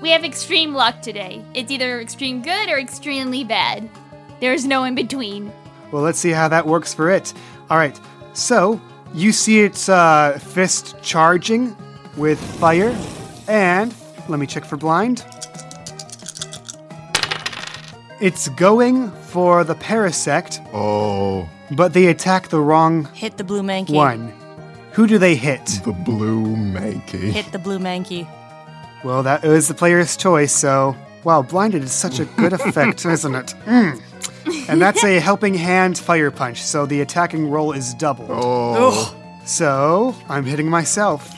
We 0.00 0.10
have 0.10 0.24
extreme 0.24 0.72
luck 0.74 1.02
today. 1.02 1.44
It's 1.54 1.70
either 1.70 2.00
extreme 2.00 2.42
good 2.42 2.70
or 2.70 2.78
extremely 2.78 3.44
bad. 3.44 3.88
There's 4.40 4.64
no 4.64 4.84
in 4.84 4.94
between. 4.94 5.52
Well, 5.92 6.02
let's 6.02 6.18
see 6.18 6.30
how 6.30 6.48
that 6.48 6.66
works 6.66 6.94
for 6.94 7.10
it. 7.10 7.34
All 7.68 7.76
right, 7.76 7.98
so 8.32 8.80
you 9.12 9.32
see 9.32 9.60
its 9.60 9.88
uh, 9.88 10.38
fist 10.40 10.96
charging 11.02 11.76
with 12.16 12.40
fire, 12.58 12.96
and 13.48 13.94
let 14.28 14.38
me 14.38 14.46
check 14.46 14.64
for 14.64 14.76
blind. 14.76 15.24
It's 18.20 18.48
going 18.50 19.10
for 19.10 19.64
the 19.64 19.74
Parasect, 19.74 20.66
Oh, 20.74 21.48
but 21.72 21.92
they 21.92 22.06
attack 22.06 22.48
the 22.48 22.60
wrong 22.60 23.04
Hit 23.14 23.36
the 23.36 23.44
blue 23.44 23.62
Mankey. 23.62 23.90
one. 23.94 24.32
Who 24.92 25.06
do 25.06 25.18
they 25.18 25.34
hit? 25.36 25.64
the 25.84 25.92
blue 25.92 26.44
Mankey. 26.56 27.30
Hit 27.32 27.50
the 27.52 27.58
blue 27.58 27.78
Mankey. 27.78 28.28
Well, 29.04 29.22
that 29.22 29.42
was 29.42 29.68
the 29.68 29.74
player's 29.74 30.16
choice, 30.16 30.52
so. 30.54 30.96
Wow, 31.24 31.42
blinded 31.42 31.82
is 31.82 31.92
such 31.92 32.18
a 32.18 32.24
good 32.24 32.52
effect, 32.60 33.04
isn't 33.04 33.34
it? 33.34 33.54
Mm. 33.66 34.68
And 34.68 34.80
that's 34.80 35.04
a 35.04 35.20
helping 35.20 35.54
hand 35.54 35.98
fire 35.98 36.30
punch, 36.30 36.62
so 36.62 36.86
the 36.86 37.00
attacking 37.02 37.50
roll 37.50 37.72
is 37.72 37.94
doubled. 37.94 38.28
Oh, 38.32 39.14
So, 39.44 40.14
I'm 40.28 40.44
hitting 40.44 40.68
myself. 40.68 41.28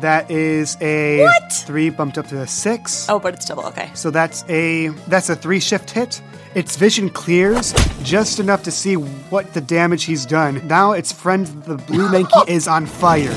That 0.00 0.30
is 0.30 0.78
a 0.80 1.20
What? 1.20 1.52
three 1.52 1.90
bumped 1.90 2.16
up 2.16 2.26
to 2.28 2.40
a 2.40 2.46
six. 2.46 3.06
Oh, 3.10 3.18
but 3.18 3.34
it's 3.34 3.44
double. 3.44 3.66
Okay. 3.66 3.90
So 3.94 4.10
that's 4.10 4.44
a 4.48 4.88
that's 5.08 5.28
a 5.28 5.36
three 5.36 5.60
shift 5.60 5.90
hit. 5.90 6.22
Its 6.54 6.74
vision 6.76 7.10
clears 7.10 7.74
just 8.02 8.40
enough 8.40 8.62
to 8.62 8.70
see 8.70 8.94
what 8.94 9.52
the 9.52 9.60
damage 9.60 10.04
he's 10.04 10.24
done. 10.24 10.66
Now 10.66 10.92
its 10.92 11.12
friend 11.12 11.46
the 11.64 11.76
blue 11.76 12.08
Mankey 12.12 12.48
is 12.48 12.66
on 12.66 12.86
fire, 12.86 13.30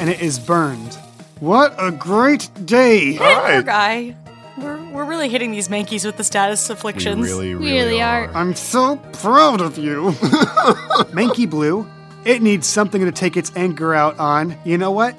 and 0.00 0.08
it 0.08 0.22
is 0.22 0.38
burned. 0.38 0.98
What 1.40 1.74
a 1.78 1.90
great 1.90 2.50
day! 2.66 3.16
Poor 3.16 3.62
guy. 3.62 4.14
We're, 4.58 4.82
we're 4.90 5.04
really 5.04 5.30
hitting 5.30 5.52
these 5.52 5.68
mankeys 5.68 6.04
with 6.04 6.18
the 6.18 6.24
status 6.24 6.68
We 6.68 6.74
afflictions. 6.74 7.22
really, 7.26 7.54
We 7.54 7.70
really, 7.72 7.72
really 7.92 8.02
are. 8.02 8.26
are. 8.28 8.34
I'm 8.36 8.54
so 8.54 8.96
proud 9.14 9.62
of 9.62 9.78
you. 9.78 10.10
Mankey 11.14 11.48
Blue, 11.48 11.88
it 12.26 12.42
needs 12.42 12.66
something 12.66 13.00
to 13.02 13.10
take 13.12 13.38
its 13.38 13.50
anger 13.56 13.94
out 13.94 14.18
on. 14.18 14.54
You 14.64 14.76
know 14.76 14.90
what? 14.90 15.16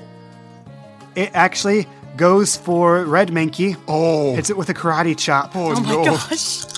It 1.16 1.32
actually 1.34 1.88
goes 2.18 2.56
for 2.56 3.04
Red 3.06 3.30
Mankey, 3.30 3.76
Oh, 3.88 4.36
hits 4.36 4.52
it 4.52 4.58
with 4.58 4.70
a 4.70 4.76
karate 4.76 5.18
chop, 5.18 5.56
oh, 5.56 5.72
Oh 5.76 5.80
my 5.82 5.92
no. 5.92 6.06
gosh. 6.06 6.66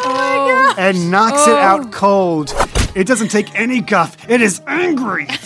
Oh 0.00 0.14
my 0.14 0.36
oh. 0.36 0.74
god. 0.76 0.78
and 0.78 1.10
knocks 1.10 1.44
it 1.48 1.56
out 1.56 1.86
oh. 1.86 1.88
cold. 1.90 2.54
It 2.94 3.08
doesn't 3.08 3.28
take 3.28 3.52
any 3.58 3.80
guff. 3.80 4.16
It 4.30 4.40
is 4.40 4.60
angry. 4.68 5.26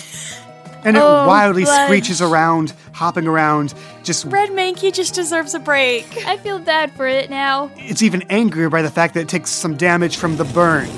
And 0.85 0.97
it 0.97 1.01
Oh, 1.01 1.29
wildly 1.29 1.63
blood. 1.63 1.85
screeches 1.87 2.21
around, 2.21 2.73
hopping 2.93 3.27
around. 3.27 3.75
Just 4.03 4.25
Red 4.27 4.51
Mankey 4.51 4.93
just 4.93 5.15
deserves 5.15 5.55
a 5.55 5.59
break. 5.59 6.27
I 6.27 6.37
feel 6.37 6.59
bad 6.59 6.93
for 6.93 7.07
it 7.07 7.31
now. 7.31 7.71
it's 7.77 8.03
even 8.03 8.23
angrier 8.31 8.71
by 8.71 8.83
the 8.83 8.91
fact 8.91 9.15
that 9.15 9.21
it 9.21 9.29
takes 9.29 9.51
some 9.51 9.77
damage 9.77 10.17
from 10.17 10.37
the 10.37 10.45
burn. 10.45 10.89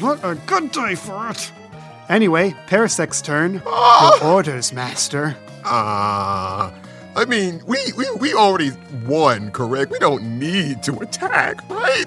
What 0.00 0.20
a 0.22 0.34
good 0.46 0.70
day 0.72 0.94
for 0.94 1.30
it. 1.30 1.52
Anyway, 2.08 2.54
Parasect's 2.66 3.20
turn. 3.20 3.54
Your 3.64 4.24
orders, 4.24 4.72
master. 4.72 5.36
Ah, 5.64 6.72
I 7.14 7.24
mean, 7.26 7.60
we, 7.66 7.78
we 7.96 8.10
we 8.12 8.32
already 8.34 8.70
won, 9.04 9.50
correct? 9.50 9.90
We 9.92 9.98
don't 9.98 10.38
need 10.38 10.82
to 10.84 10.96
attack, 11.00 11.68
right? 11.68 12.04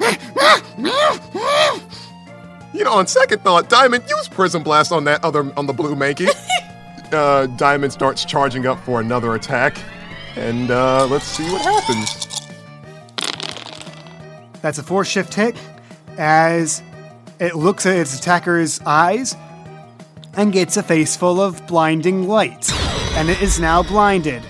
you 2.73 2.83
know, 2.83 2.93
on 2.93 3.05
second 3.07 3.43
thought, 3.43 3.69
Diamond 3.69 4.05
use 4.09 4.27
Prism 4.29 4.63
Blast 4.63 4.91
on 4.91 5.03
that 5.03 5.23
other 5.23 5.51
on 5.57 5.67
the 5.67 5.73
blue 5.73 5.95
Mankey. 5.95 6.29
uh, 7.13 7.47
Diamond 7.57 7.93
starts 7.93 8.25
charging 8.25 8.65
up 8.65 8.79
for 8.85 8.99
another 9.01 9.35
attack, 9.35 9.77
and 10.35 10.71
uh, 10.71 11.07
let's 11.07 11.25
see 11.25 11.43
what 11.51 11.61
happens. 11.61 12.27
That's 14.61 14.77
a 14.77 14.83
four 14.83 15.03
shift 15.03 15.33
hit 15.33 15.55
as 16.17 16.83
it 17.39 17.55
looks 17.55 17.85
at 17.85 17.95
its 17.95 18.17
attacker's 18.19 18.79
eyes 18.85 19.35
and 20.35 20.53
gets 20.53 20.77
a 20.77 20.83
face 20.83 21.15
full 21.15 21.41
of 21.41 21.65
blinding 21.67 22.27
light. 22.27 22.71
And 23.15 23.29
it 23.29 23.41
is 23.41 23.59
now 23.59 23.83
blinded, 23.83 24.43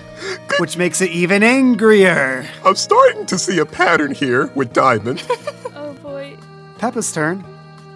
which 0.58 0.76
makes 0.76 1.00
it 1.00 1.10
even 1.10 1.42
angrier. 1.42 2.46
I'm 2.64 2.76
starting 2.76 3.26
to 3.26 3.38
see 3.38 3.58
a 3.58 3.66
pattern 3.66 4.14
here 4.14 4.46
with 4.54 4.72
Diamond. 4.72 5.22
Oh 5.74 5.94
boy. 5.94 6.36
Peppa's 6.78 7.12
turn. 7.12 7.42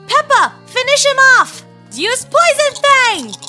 Peppa, 0.09 0.55
finish 0.66 1.05
him 1.07 1.16
off. 1.18 1.64
Use 1.92 2.24
poison 2.24 2.83
fang. 2.83 3.45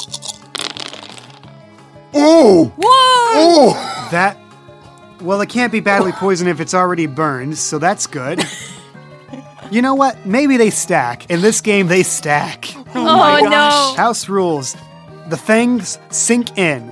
Oh, 2.37 2.73
Whoa. 2.77 2.83
oh! 2.85 4.09
That. 4.11 4.37
Well, 5.21 5.41
it 5.41 5.49
can't 5.49 5.71
be 5.71 5.79
badly 5.79 6.11
poisoned 6.11 6.49
if 6.49 6.59
it's 6.59 6.73
already 6.73 7.07
burned, 7.07 7.57
so 7.57 7.79
that's 7.79 8.07
good. 8.07 8.43
You 9.69 9.81
know 9.81 9.95
what? 9.95 10.25
Maybe 10.25 10.55
they 10.55 10.69
stack. 10.69 11.29
In 11.29 11.41
this 11.41 11.59
game, 11.59 11.87
they 11.87 12.03
stack. 12.03 12.73
Oh, 12.95 13.39
no. 13.43 13.95
House 13.97 14.29
rules. 14.29 14.77
The 15.27 15.35
fangs 15.35 15.99
sink 16.09 16.57
in, 16.57 16.89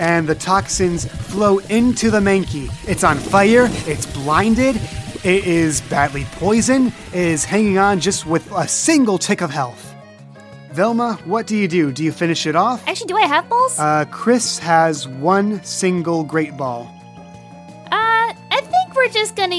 and 0.00 0.26
the 0.26 0.34
toxins 0.34 1.04
flow 1.04 1.58
into 1.58 2.10
the 2.10 2.20
Mankey. 2.20 2.70
It's 2.88 3.04
on 3.04 3.18
fire, 3.18 3.68
it's 3.86 4.06
blinded, 4.06 4.76
it 5.24 5.46
is 5.46 5.82
badly 5.82 6.24
poisoned, 6.32 6.94
it 7.12 7.18
is 7.18 7.44
hanging 7.44 7.76
on 7.76 8.00
just 8.00 8.24
with 8.24 8.50
a 8.52 8.66
single 8.66 9.18
tick 9.18 9.42
of 9.42 9.50
health. 9.50 9.85
Velma, 10.80 11.18
what 11.24 11.46
do 11.46 11.56
you 11.56 11.66
do? 11.68 11.90
Do 11.90 12.04
you 12.04 12.12
finish 12.12 12.46
it 12.46 12.54
off? 12.54 12.86
Actually, 12.86 13.06
do 13.06 13.16
I 13.16 13.26
have 13.26 13.48
balls? 13.48 13.78
Uh, 13.78 14.04
Chris 14.10 14.58
has 14.58 15.08
one 15.08 15.64
single 15.64 16.22
great 16.22 16.54
ball. 16.54 16.92
Uh, 17.90 18.34
I 18.50 18.60
think 18.60 18.94
we're 18.94 19.08
just 19.08 19.34
gonna. 19.36 19.56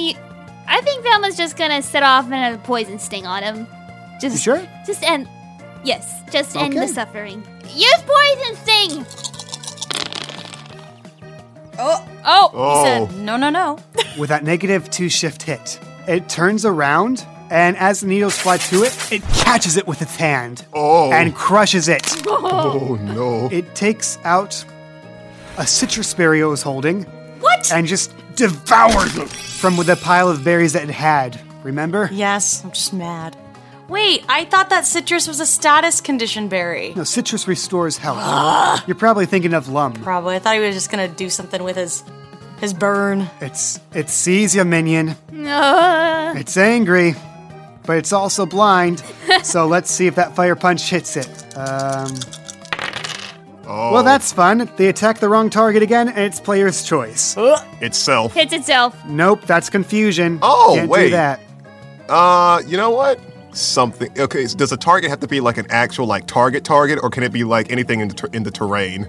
I 0.68 0.80
think 0.82 1.04
Velma's 1.04 1.36
just 1.36 1.58
gonna 1.58 1.82
set 1.82 2.04
off 2.04 2.28
another 2.28 2.60
poison 2.60 3.00
sting 3.00 3.26
on 3.26 3.42
him. 3.42 3.66
Just 4.22 4.36
You 4.36 4.40
sure? 4.58 4.68
Just 4.86 5.02
end. 5.04 5.28
Yes, 5.84 6.22
just 6.32 6.56
end 6.56 6.76
Okay. 6.78 6.86
the 6.86 6.94
suffering. 6.94 7.44
Use 7.74 8.04
poison 8.06 8.56
sting. 8.64 9.06
Oh. 11.80 12.08
Oh, 12.26 12.52
Oh. 12.54 12.80
He 12.80 12.86
said, 13.16 13.18
no, 13.26 13.38
no, 13.38 13.50
no. 13.50 13.80
with 14.20 14.30
that 14.30 14.44
negative 14.44 14.90
two 14.92 15.10
shift 15.10 15.42
hit. 15.44 15.80
It 16.08 16.30
turns 16.30 16.64
around, 16.64 17.26
and 17.50 17.78
as 17.78 18.02
the 18.02 18.08
needles 18.08 18.38
fly 18.38 18.58
to 18.58 18.84
it, 18.84 19.12
it 19.12 19.22
catches 19.34 19.78
it 19.78 19.88
with 19.88 20.02
its 20.02 20.16
hand 20.16 20.66
Oh. 20.74 21.12
and 21.12 21.34
crushes 21.36 21.88
it. 21.88 22.04
Oh 22.28 22.98
no. 23.02 23.50
It 23.52 23.76
takes 23.76 24.18
out 24.24 24.64
a 25.58 25.62
Sitrus 25.64 26.16
berry 26.16 26.40
it 26.42 26.46
was 26.46 26.62
holding 26.62 27.04
What? 27.40 27.72
and 27.74 27.88
just 27.88 28.14
devours 28.36 29.18
it 29.18 29.30
from 29.30 29.76
the 29.78 29.96
pile 29.96 30.30
of 30.30 30.44
berries 30.44 30.74
that 30.74 30.84
it 30.84 30.90
had. 30.92 31.40
Remember? 31.64 32.10
Yes, 32.12 32.64
I'm 32.64 32.72
just 32.72 32.94
mad. 32.94 33.36
Wait, 33.90 34.24
I 34.28 34.44
thought 34.46 34.70
that 34.70 34.84
Sitrus 34.84 35.28
was 35.28 35.40
a 35.40 35.46
status 35.46 36.02
condition 36.02 36.50
berry. 36.50 36.94
No, 36.96 37.04
Sitrus 37.04 37.48
restores 37.48 37.98
health. 37.98 38.84
You're 38.88 38.96
probably 38.96 39.26
thinking 39.26 39.54
of 39.54 39.70
Lum. 39.70 39.94
Probably. 39.94 40.36
I 40.36 40.40
thought 40.40 40.56
he 40.56 40.60
was 40.62 40.76
just 40.76 40.92
gonna 40.92 41.08
do 41.08 41.30
something 41.30 41.64
with 41.64 41.76
his 41.78 42.04
his 42.60 42.74
burn. 42.74 43.30
It's 43.40 43.80
it 43.94 44.10
sees 44.10 44.56
you, 44.56 44.66
minion. 44.66 45.16
It's 46.38 46.58
angry, 46.58 47.16
but 47.88 47.98
it's 47.98 48.14
also 48.14 48.46
blind. 48.46 49.02
so 49.44 49.66
let's 49.66 49.90
see 49.90 50.06
if 50.06 50.14
that 50.16 50.36
fire 50.36 50.56
punch 50.56 50.88
hits 50.90 51.18
it. 51.18 51.58
Um, 51.58 52.12
Oh, 53.70 53.92
well, 53.92 54.04
that's 54.04 54.32
fun. 54.32 54.70
They 54.78 54.88
attack 54.88 55.18
the 55.20 55.28
wrong 55.28 55.50
target 55.50 55.84
again, 55.84 56.08
and 56.08 56.20
it's 56.20 56.40
player's 56.40 56.84
choice. 56.88 57.36
itself. 57.82 58.34
hits 58.34 58.54
itself. 58.54 58.96
Nope, 59.06 59.42
that's 59.42 59.70
confusion. 59.70 60.40
Oh, 60.42 60.76
Can't 60.78 60.90
wait. 60.90 61.06
do 61.08 61.10
that. 61.12 61.42
Uh, 62.08 62.62
you 62.66 62.78
know 62.78 62.92
what? 62.92 63.20
Something. 63.52 64.10
Okay, 64.18 64.46
so 64.48 64.58
does 64.58 64.72
a 64.72 64.78
target 64.78 65.10
have 65.10 65.20
to 65.20 65.28
be 65.28 65.42
like 65.42 65.58
an 65.58 65.66
actual 65.70 66.06
like 66.06 66.28
target 66.28 66.64
target, 66.64 67.00
or 67.04 67.10
can 67.10 67.24
it 67.24 67.34
be 67.34 67.44
like 67.44 67.70
anything 67.70 68.00
in 68.00 68.08
the, 68.08 68.14
ter- 68.14 68.30
in 68.32 68.44
the 68.44 68.52
terrain? 68.52 69.04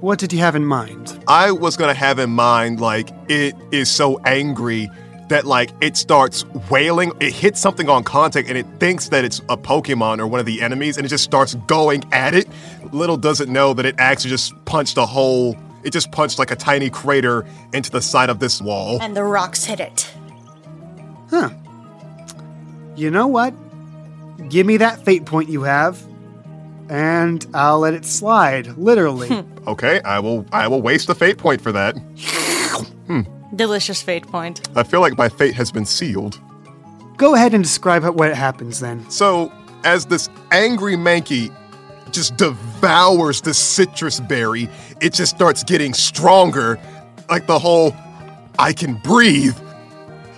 What 0.00 0.18
did 0.18 0.32
you 0.32 0.40
have 0.40 0.56
in 0.56 0.64
mind? 0.64 1.16
I 1.28 1.52
was 1.52 1.76
gonna 1.76 1.94
have 1.94 2.18
in 2.18 2.30
mind 2.30 2.80
like 2.80 3.10
it 3.28 3.54
is 3.70 3.88
so 3.88 4.18
angry 4.24 4.90
that 5.28 5.44
like 5.44 5.70
it 5.80 5.96
starts 5.96 6.44
wailing. 6.70 7.12
It 7.20 7.32
hits 7.32 7.60
something 7.60 7.88
on 7.88 8.04
contact 8.04 8.48
and 8.48 8.56
it 8.56 8.66
thinks 8.78 9.08
that 9.08 9.24
it's 9.24 9.40
a 9.48 9.56
Pokemon 9.56 10.18
or 10.20 10.26
one 10.26 10.40
of 10.40 10.46
the 10.46 10.62
enemies, 10.62 10.96
and 10.96 11.04
it 11.06 11.08
just 11.08 11.24
starts 11.24 11.54
going 11.66 12.04
at 12.12 12.34
it. 12.34 12.48
Little 12.92 13.16
does 13.16 13.40
it 13.40 13.48
know 13.48 13.74
that 13.74 13.84
it 13.86 13.94
actually 13.98 14.30
just 14.30 14.52
punched 14.64 14.96
a 14.96 15.06
hole. 15.06 15.56
It 15.82 15.92
just 15.92 16.10
punched 16.12 16.38
like 16.38 16.50
a 16.50 16.56
tiny 16.56 16.90
crater 16.90 17.44
into 17.72 17.90
the 17.90 18.00
side 18.02 18.30
of 18.30 18.38
this 18.38 18.60
wall. 18.60 19.00
And 19.00 19.16
the 19.16 19.24
rocks 19.24 19.64
hit 19.64 19.80
it. 19.80 20.12
Huh. 21.30 21.50
You 22.94 23.10
know 23.10 23.26
what? 23.26 23.54
Give 24.48 24.66
me 24.66 24.76
that 24.78 25.04
fate 25.04 25.24
point 25.26 25.48
you 25.48 25.62
have, 25.62 26.00
and 26.88 27.44
I'll 27.52 27.80
let 27.80 27.94
it 27.94 28.04
slide, 28.04 28.76
literally. 28.76 29.44
Okay, 29.66 30.00
I 30.04 30.20
will. 30.20 30.46
I 30.52 30.68
will 30.68 30.80
waste 30.80 31.08
a 31.08 31.14
fate 31.16 31.38
point 31.38 31.60
for 31.60 31.72
that. 31.72 31.96
Delicious 33.54 34.02
fate 34.02 34.26
point. 34.26 34.68
I 34.76 34.82
feel 34.82 35.00
like 35.00 35.16
my 35.16 35.28
fate 35.28 35.54
has 35.54 35.70
been 35.70 35.86
sealed. 35.86 36.40
Go 37.16 37.34
ahead 37.34 37.54
and 37.54 37.62
describe 37.62 38.04
what 38.04 38.34
happens 38.34 38.80
then. 38.80 39.08
So, 39.10 39.52
as 39.84 40.06
this 40.06 40.28
angry 40.50 40.96
Mankey 40.96 41.54
just 42.10 42.36
devours 42.36 43.40
the 43.40 43.50
Sitrus 43.50 44.26
berry, 44.26 44.68
it 45.00 45.12
just 45.12 45.34
starts 45.34 45.62
getting 45.62 45.94
stronger. 45.94 46.78
Like 47.30 47.46
the 47.46 47.58
whole, 47.58 47.94
I 48.58 48.72
can 48.72 48.94
breathe. 48.94 49.56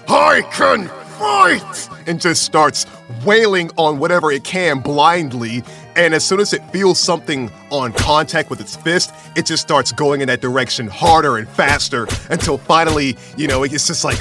I 0.08 0.42
can 0.52 0.90
fight! 1.18 1.88
And 2.06 2.20
just 2.20 2.42
starts 2.42 2.86
wailing 3.24 3.70
on 3.76 3.98
whatever 3.98 4.30
it 4.30 4.44
can 4.44 4.80
blindly. 4.80 5.62
And 5.96 6.14
as 6.14 6.24
soon 6.24 6.40
as 6.40 6.52
it 6.52 6.62
feels 6.70 6.98
something 6.98 7.50
on 7.70 7.92
contact 7.92 8.50
with 8.50 8.60
its 8.60 8.76
fist, 8.76 9.12
it 9.36 9.46
just 9.46 9.62
starts 9.62 9.92
going 9.92 10.20
in 10.20 10.28
that 10.28 10.40
direction 10.40 10.86
harder 10.86 11.36
and 11.36 11.48
faster 11.48 12.06
until 12.30 12.56
finally, 12.56 13.16
you 13.36 13.48
know, 13.48 13.64
it's 13.64 13.86
just 13.86 14.04
like. 14.04 14.18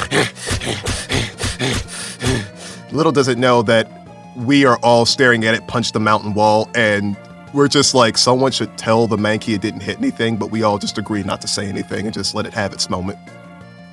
Little 2.92 3.12
does 3.12 3.28
it 3.28 3.38
know 3.38 3.62
that 3.64 3.92
we 4.36 4.66
are 4.66 4.78
all 4.78 5.06
staring 5.06 5.46
at 5.46 5.54
it 5.54 5.68
punch 5.68 5.92
the 5.92 6.00
mountain 6.00 6.34
wall, 6.34 6.70
and 6.76 7.18
we're 7.54 7.68
just 7.68 7.94
like, 7.94 8.18
someone 8.18 8.52
should 8.52 8.78
tell 8.78 9.08
the 9.08 9.18
Mankey 9.18 9.56
it 9.56 9.62
didn't 9.62 9.82
hit 9.82 9.98
anything, 9.98 10.38
but 10.38 10.52
we 10.52 10.64
all 10.64 10.78
just 10.78 10.98
agree 10.98 11.24
not 11.24 11.42
to 11.42 11.48
say 11.48 11.68
anything 11.68 12.06
and 12.06 12.14
just 12.14 12.34
let 12.36 12.46
it 12.46 12.54
have 12.54 12.74
its 12.74 12.90
moment. 12.90 13.18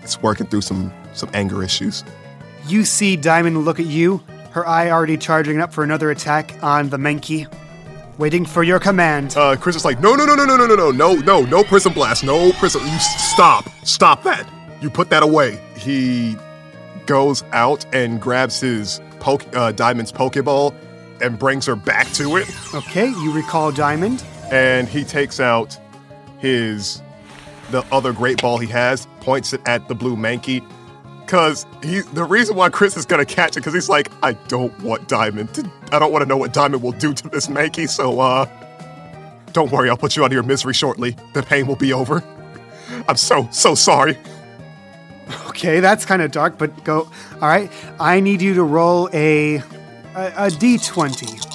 It's 0.02 0.20
working 0.22 0.46
through 0.46 0.60
some 0.60 0.92
some 1.12 1.30
anger 1.32 1.62
issues. 1.62 2.04
You 2.66 2.84
see 2.84 3.16
Diamond 3.16 3.64
look 3.64 3.78
at 3.78 3.86
you, 3.86 4.22
her 4.50 4.66
eye 4.66 4.90
already 4.90 5.16
charging 5.16 5.60
up 5.60 5.72
for 5.72 5.84
another 5.84 6.10
attack 6.10 6.56
on 6.62 6.88
the 6.88 6.96
Menki. 6.96 7.46
Waiting 8.16 8.46
for 8.46 8.62
your 8.62 8.78
command. 8.78 9.36
Uh, 9.36 9.56
Chris 9.56 9.74
is 9.76 9.84
like, 9.84 10.00
no, 10.00 10.14
no, 10.14 10.24
no, 10.24 10.34
no, 10.36 10.44
no, 10.44 10.56
no, 10.56 10.66
no, 10.66 10.76
no, 10.76 10.90
no, 10.90 11.14
no, 11.16 11.42
no 11.42 11.64
prism 11.64 11.92
blast, 11.92 12.22
no 12.24 12.52
prism. 12.52 12.82
You 12.86 12.98
stop, 12.98 13.68
stop 13.84 14.22
that. 14.22 14.48
You 14.80 14.88
put 14.88 15.10
that 15.10 15.22
away. 15.22 15.60
He 15.76 16.36
goes 17.06 17.42
out 17.52 17.84
and 17.92 18.20
grabs 18.20 18.60
his 18.60 19.00
poke, 19.18 19.44
uh, 19.56 19.72
Diamond's 19.72 20.12
Pokeball 20.12 20.74
and 21.20 21.38
brings 21.38 21.66
her 21.66 21.76
back 21.76 22.06
to 22.12 22.36
it. 22.36 22.48
Okay, 22.74 23.08
you 23.08 23.32
recall 23.32 23.72
Diamond. 23.72 24.24
and 24.52 24.88
he 24.88 25.04
takes 25.04 25.40
out 25.40 25.76
his 26.38 27.02
the 27.70 27.82
other 27.90 28.12
great 28.12 28.40
ball 28.40 28.58
he 28.58 28.66
has, 28.68 29.06
points 29.20 29.52
it 29.52 29.60
at 29.66 29.88
the 29.88 29.94
blue 29.94 30.16
Mankey. 30.16 30.64
Cause 31.26 31.66
he 31.82 32.00
the 32.00 32.24
reason 32.24 32.54
why 32.54 32.68
Chris 32.68 32.96
is 32.96 33.06
gonna 33.06 33.24
catch 33.24 33.52
it, 33.52 33.60
because 33.60 33.74
he's 33.74 33.88
like, 33.88 34.10
I 34.22 34.34
don't 34.48 34.78
want 34.82 35.08
Diamond 35.08 35.54
to 35.54 35.70
I 35.90 35.98
don't 35.98 36.12
want 36.12 36.22
to 36.22 36.28
know 36.28 36.36
what 36.36 36.52
Diamond 36.52 36.82
will 36.82 36.92
do 36.92 37.14
to 37.14 37.28
this 37.28 37.46
Mankey, 37.46 37.88
so 37.88 38.20
uh 38.20 38.46
don't 39.54 39.70
worry, 39.70 39.88
I'll 39.88 39.96
put 39.96 40.16
you 40.16 40.24
out 40.24 40.26
of 40.26 40.32
your 40.32 40.42
misery 40.42 40.74
shortly. 40.74 41.16
The 41.32 41.42
pain 41.42 41.66
will 41.66 41.76
be 41.76 41.92
over. 41.92 42.22
I'm 43.08 43.16
so, 43.16 43.48
so 43.50 43.74
sorry. 43.74 44.18
Okay, 45.46 45.80
that's 45.80 46.04
kind 46.04 46.20
of 46.20 46.32
dark, 46.32 46.58
but 46.58 46.84
go. 46.84 47.08
All 47.40 47.48
right, 47.48 47.72
I 47.98 48.20
need 48.20 48.42
you 48.42 48.52
to 48.54 48.62
roll 48.62 49.08
a 49.14 49.56
a, 49.56 49.62
a 50.14 50.48
d20. 50.48 51.50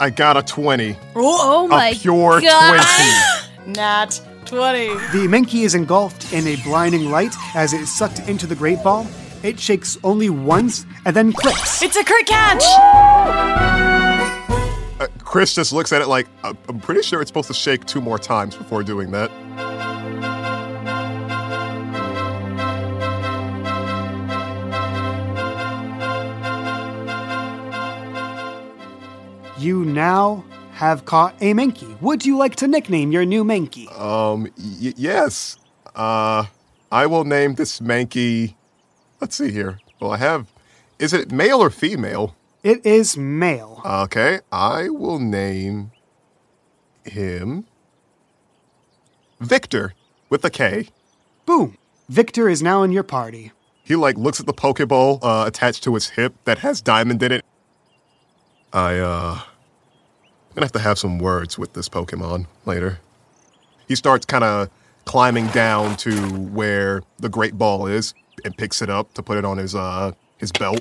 I 0.00 0.10
got 0.10 0.36
a 0.36 0.42
20. 0.42 0.96
Oh 1.14 1.68
my 1.68 1.88
a 1.88 1.94
pure 1.94 2.40
god! 2.40 3.40
20. 3.66 3.72
Nat 3.74 4.20
20. 4.46 4.88
The 4.88 5.26
Menki 5.28 5.64
is 5.64 5.74
engulfed 5.74 6.32
in 6.32 6.46
a 6.46 6.56
blinding 6.62 7.10
light 7.10 7.34
as 7.54 7.72
it 7.72 7.80
is 7.80 7.92
sucked 7.92 8.20
into 8.28 8.46
the 8.46 8.54
Great 8.54 8.82
Ball. 8.82 9.06
It 9.42 9.58
shakes 9.60 9.98
only 10.04 10.30
once 10.30 10.86
and 11.04 11.14
then 11.14 11.32
clicks. 11.32 11.82
It's 11.82 11.96
a 11.96 12.04
crit 12.04 12.26
catch! 12.26 12.62
Uh, 15.00 15.06
Chris 15.18 15.54
just 15.54 15.72
looks 15.72 15.92
at 15.92 16.00
it 16.00 16.08
like, 16.08 16.28
"Uh, 16.42 16.54
I'm 16.68 16.80
pretty 16.80 17.02
sure 17.02 17.20
it's 17.20 17.28
supposed 17.28 17.48
to 17.48 17.54
shake 17.54 17.84
two 17.84 18.00
more 18.00 18.18
times 18.18 18.56
before 18.56 18.82
doing 18.82 19.10
that. 19.10 19.30
You 29.58 29.84
now 29.84 30.44
have 30.74 31.04
caught 31.04 31.34
a 31.40 31.54
Menki. 31.54 32.00
Would 32.00 32.26
you 32.26 32.36
like 32.36 32.56
to 32.56 32.68
nickname 32.68 33.12
your 33.12 33.24
new 33.24 33.44
Menki? 33.44 33.88
Um, 33.98 34.44
y- 34.58 34.94
yes. 34.96 35.56
Uh, 35.94 36.46
I 36.90 37.06
will 37.06 37.24
name 37.24 37.54
this 37.54 37.80
Mankey. 37.80 38.54
Let's 39.20 39.36
see 39.36 39.50
here. 39.50 39.78
Well, 40.00 40.10
I 40.12 40.16
have. 40.18 40.52
Is 40.98 41.12
it 41.12 41.30
male 41.32 41.60
or 41.62 41.70
female? 41.70 42.36
It 42.62 42.84
is 42.84 43.16
male. 43.16 43.82
Okay, 43.84 44.40
I 44.50 44.88
will 44.88 45.18
name 45.18 45.92
him 47.04 47.66
Victor 49.40 49.94
with 50.30 50.44
a 50.44 50.50
K. 50.50 50.88
Boom. 51.46 51.76
Victor 52.08 52.48
is 52.48 52.62
now 52.62 52.82
in 52.82 52.90
your 52.90 53.02
party. 53.02 53.52
He 53.82 53.96
like 53.96 54.16
looks 54.16 54.40
at 54.40 54.46
the 54.46 54.54
Pokeball 54.54 55.18
uh, 55.22 55.44
attached 55.46 55.84
to 55.84 55.94
his 55.94 56.10
hip 56.10 56.34
that 56.44 56.58
has 56.58 56.80
diamond 56.80 57.22
in 57.22 57.32
it. 57.32 57.44
I 58.72 58.98
uh, 58.98 59.40
gonna 60.54 60.64
have 60.64 60.72
to 60.72 60.78
have 60.78 60.98
some 60.98 61.18
words 61.18 61.58
with 61.58 61.72
this 61.72 61.88
Pokemon 61.88 62.46
later. 62.64 63.00
He 63.88 63.94
starts 63.94 64.24
kind 64.24 64.44
of 64.44 64.70
climbing 65.04 65.48
down 65.48 65.96
to 65.98 66.12
where 66.30 67.02
the 67.18 67.28
Great 67.28 67.58
Ball 67.58 67.86
is 67.86 68.14
and 68.44 68.56
picks 68.56 68.80
it 68.80 68.88
up 68.88 69.14
to 69.14 69.22
put 69.22 69.36
it 69.36 69.44
on 69.44 69.58
his 69.58 69.74
uh 69.74 70.12
his 70.38 70.52
belt. 70.52 70.80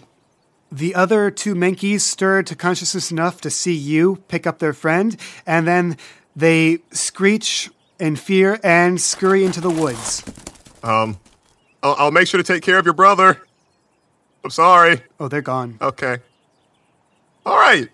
The 0.72 0.96
other 0.96 1.30
two 1.30 1.54
Menkies 1.54 2.02
stir 2.02 2.42
to 2.44 2.56
consciousness 2.56 3.12
enough 3.12 3.42
to 3.42 3.52
see 3.52 3.76
you 3.76 4.24
pick 4.28 4.48
up 4.48 4.58
their 4.58 4.74
friend, 4.74 5.16
and 5.46 5.68
then 5.68 5.98
they 6.36 6.80
screech 6.92 7.70
in 8.00 8.16
fear 8.16 8.60
and 8.64 9.00
scurry 9.00 9.46
into 9.46 9.62
the 9.62 9.70
woods. 9.70 10.24
I'll, 11.84 11.96
I'll 12.00 12.12
make 12.12 12.28
sure 12.28 12.40
to 12.42 12.44
take 12.44 12.64
care 12.64 12.80
of 12.80 12.86
your 12.86 12.96
brother. 12.96 13.46
I'm 14.44 14.50
sorry. 14.50 15.02
Oh, 15.20 15.28
they're 15.28 15.42
gone. 15.42 15.78
Okay. 15.80 16.18
All 17.46 17.58
right. 17.58 17.90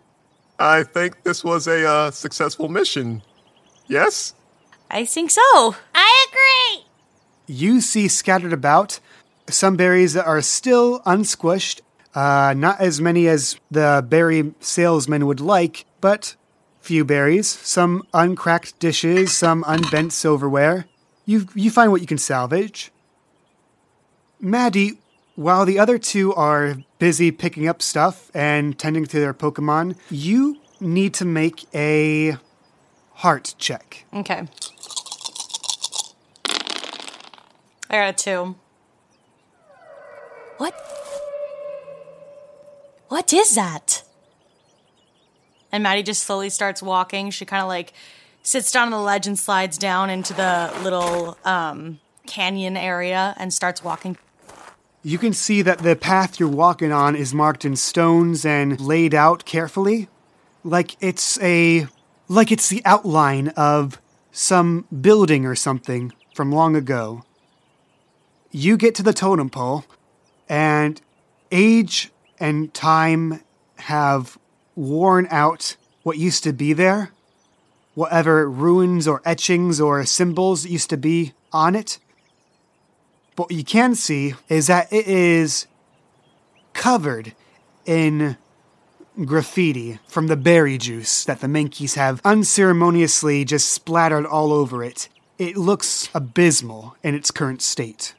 I 0.59 0.83
think 0.83 1.23
this 1.23 1.43
was 1.43 1.67
a 1.67 1.87
uh, 1.87 2.11
successful 2.11 2.67
mission. 2.67 3.23
Yes. 3.87 4.33
I 4.91 5.05
think 5.05 5.31
so. 5.31 5.75
I 5.95 6.25
agree. 6.29 6.85
You 7.47 7.81
see 7.81 8.07
scattered 8.07 8.53
about 8.53 8.99
some 9.49 9.77
berries 9.77 10.13
that 10.13 10.25
are 10.25 10.41
still 10.41 10.99
unsquished. 11.01 11.81
Uh, 12.13 12.53
not 12.57 12.81
as 12.81 12.99
many 12.99 13.27
as 13.27 13.59
the 13.71 14.05
berry 14.07 14.53
salesman 14.59 15.25
would 15.27 15.39
like, 15.39 15.85
but 16.01 16.35
few 16.81 17.05
berries. 17.05 17.47
Some 17.47 18.03
uncracked 18.13 18.79
dishes, 18.79 19.35
some 19.35 19.63
unbent 19.67 20.11
silverware. 20.11 20.85
You 21.25 21.47
you 21.53 21.69
find 21.69 21.91
what 21.91 22.01
you 22.01 22.07
can 22.07 22.17
salvage. 22.17 22.91
Maddie, 24.39 24.99
while 25.35 25.65
the 25.65 25.77
other 25.77 25.97
two 25.97 26.33
are 26.33 26.77
busy 26.99 27.31
picking 27.31 27.67
up 27.67 27.81
stuff 27.81 28.29
and 28.33 28.77
tending 28.77 29.05
to 29.05 29.19
their 29.19 29.33
Pokemon, 29.33 29.95
you 30.11 30.59
need 30.79 31.13
to 31.15 31.25
make 31.25 31.65
a 31.73 32.37
heart 33.15 33.55
check. 33.57 34.05
Okay. 34.13 34.47
I 37.89 37.95
got 37.95 38.09
a 38.09 38.13
two. 38.13 38.55
What? 40.57 40.75
What 43.07 43.33
is 43.33 43.55
that? 43.55 44.03
And 45.71 45.83
Maddie 45.83 46.03
just 46.03 46.23
slowly 46.23 46.49
starts 46.49 46.81
walking. 46.81 47.31
She 47.31 47.45
kind 47.45 47.61
of 47.61 47.67
like 47.67 47.93
sits 48.43 48.71
down 48.71 48.85
on 48.87 48.91
the 48.91 48.99
ledge 48.99 49.25
and 49.25 49.37
slides 49.37 49.77
down 49.77 50.09
into 50.09 50.33
the 50.33 50.71
little 50.83 51.37
um, 51.45 51.99
canyon 52.27 52.77
area 52.77 53.35
and 53.37 53.53
starts 53.53 53.83
walking. 53.83 54.17
You 55.01 55.17
can 55.17 55.31
see 55.31 55.61
that 55.61 55.79
the 55.79 55.95
path 55.95 56.39
you're 56.39 56.49
walking 56.49 56.91
on 56.91 57.15
is 57.15 57.33
marked 57.33 57.63
in 57.63 57.77
stones 57.77 58.45
and 58.45 58.79
laid 58.81 59.13
out 59.13 59.45
carefully, 59.45 60.09
like 60.63 60.97
it's 60.99 61.41
a 61.41 61.87
like 62.27 62.51
it's 62.51 62.67
the 62.67 62.81
outline 62.83 63.47
of 63.49 64.01
some 64.33 64.85
building 65.01 65.45
or 65.45 65.55
something 65.55 66.11
from 66.35 66.51
long 66.51 66.75
ago. 66.75 67.23
You 68.51 68.75
get 68.75 68.93
to 68.95 69.03
the 69.03 69.13
totem 69.13 69.49
pole 69.49 69.85
and 70.49 71.01
age 71.49 72.11
and 72.37 72.73
time 72.73 73.41
have 73.77 74.37
worn 74.75 75.27
out 75.31 75.77
what 76.03 76.17
used 76.17 76.43
to 76.43 76.51
be 76.51 76.73
there. 76.73 77.11
Whatever 77.95 78.49
ruins 78.49 79.07
or 79.07 79.21
etchings 79.23 79.79
or 79.79 80.05
symbols 80.05 80.65
used 80.65 80.89
to 80.89 80.97
be 80.97 81.33
on 81.53 81.75
it. 81.75 81.99
But 83.39 83.51
what 83.51 83.57
you 83.57 83.63
can 83.63 83.95
see 83.95 84.33
is 84.49 84.67
that 84.67 84.91
it 84.91 85.07
is 85.07 85.65
covered 86.73 87.33
in 87.85 88.35
graffiti 89.23 89.99
from 90.09 90.27
the 90.27 90.35
berry 90.35 90.77
juice 90.77 91.23
that 91.23 91.39
the 91.39 91.47
Menkies 91.47 91.95
have 91.95 92.19
unceremoniously 92.25 93.45
just 93.45 93.71
splattered 93.71 94.25
all 94.25 94.51
over 94.51 94.83
it. 94.83 95.07
It 95.37 95.55
looks 95.55 96.09
abysmal 96.13 96.97
in 97.01 97.15
its 97.15 97.31
current 97.31 97.61
state. 97.61 98.13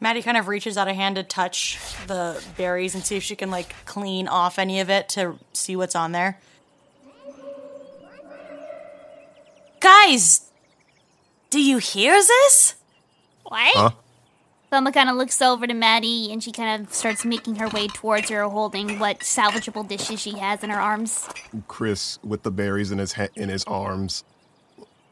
Maddie 0.00 0.22
kind 0.22 0.36
of 0.36 0.48
reaches 0.48 0.76
out 0.76 0.88
a 0.88 0.92
hand 0.92 1.14
to 1.14 1.22
touch 1.22 1.78
the 2.08 2.42
berries 2.56 2.96
and 2.96 3.04
see 3.04 3.16
if 3.16 3.22
she 3.22 3.36
can 3.36 3.52
like 3.52 3.76
clean 3.86 4.26
off 4.26 4.58
any 4.58 4.80
of 4.80 4.90
it 4.90 5.08
to 5.10 5.38
see 5.52 5.76
what's 5.76 5.94
on 5.94 6.10
there. 6.10 6.40
Guys, 9.78 10.50
do 11.50 11.62
you 11.62 11.78
hear 11.78 12.14
this? 12.14 12.74
What? 13.48 13.94
Thelma 14.70 14.92
kind 14.92 15.08
of 15.08 15.16
looks 15.16 15.40
over 15.40 15.66
to 15.66 15.72
Maddie 15.72 16.30
and 16.30 16.42
she 16.42 16.52
kind 16.52 16.82
of 16.82 16.92
starts 16.92 17.24
making 17.24 17.56
her 17.56 17.68
way 17.68 17.88
towards 17.88 18.28
her, 18.28 18.42
holding 18.42 18.98
what 18.98 19.20
salvageable 19.20 19.88
dishes 19.88 20.20
she 20.20 20.38
has 20.38 20.62
in 20.62 20.68
her 20.68 20.78
arms. 20.78 21.26
Chris, 21.68 22.18
with 22.22 22.42
the 22.42 22.50
berries 22.50 22.92
in 22.92 22.98
his 22.98 23.14
ha- 23.14 23.28
in 23.34 23.48
his 23.48 23.64
arms, 23.64 24.24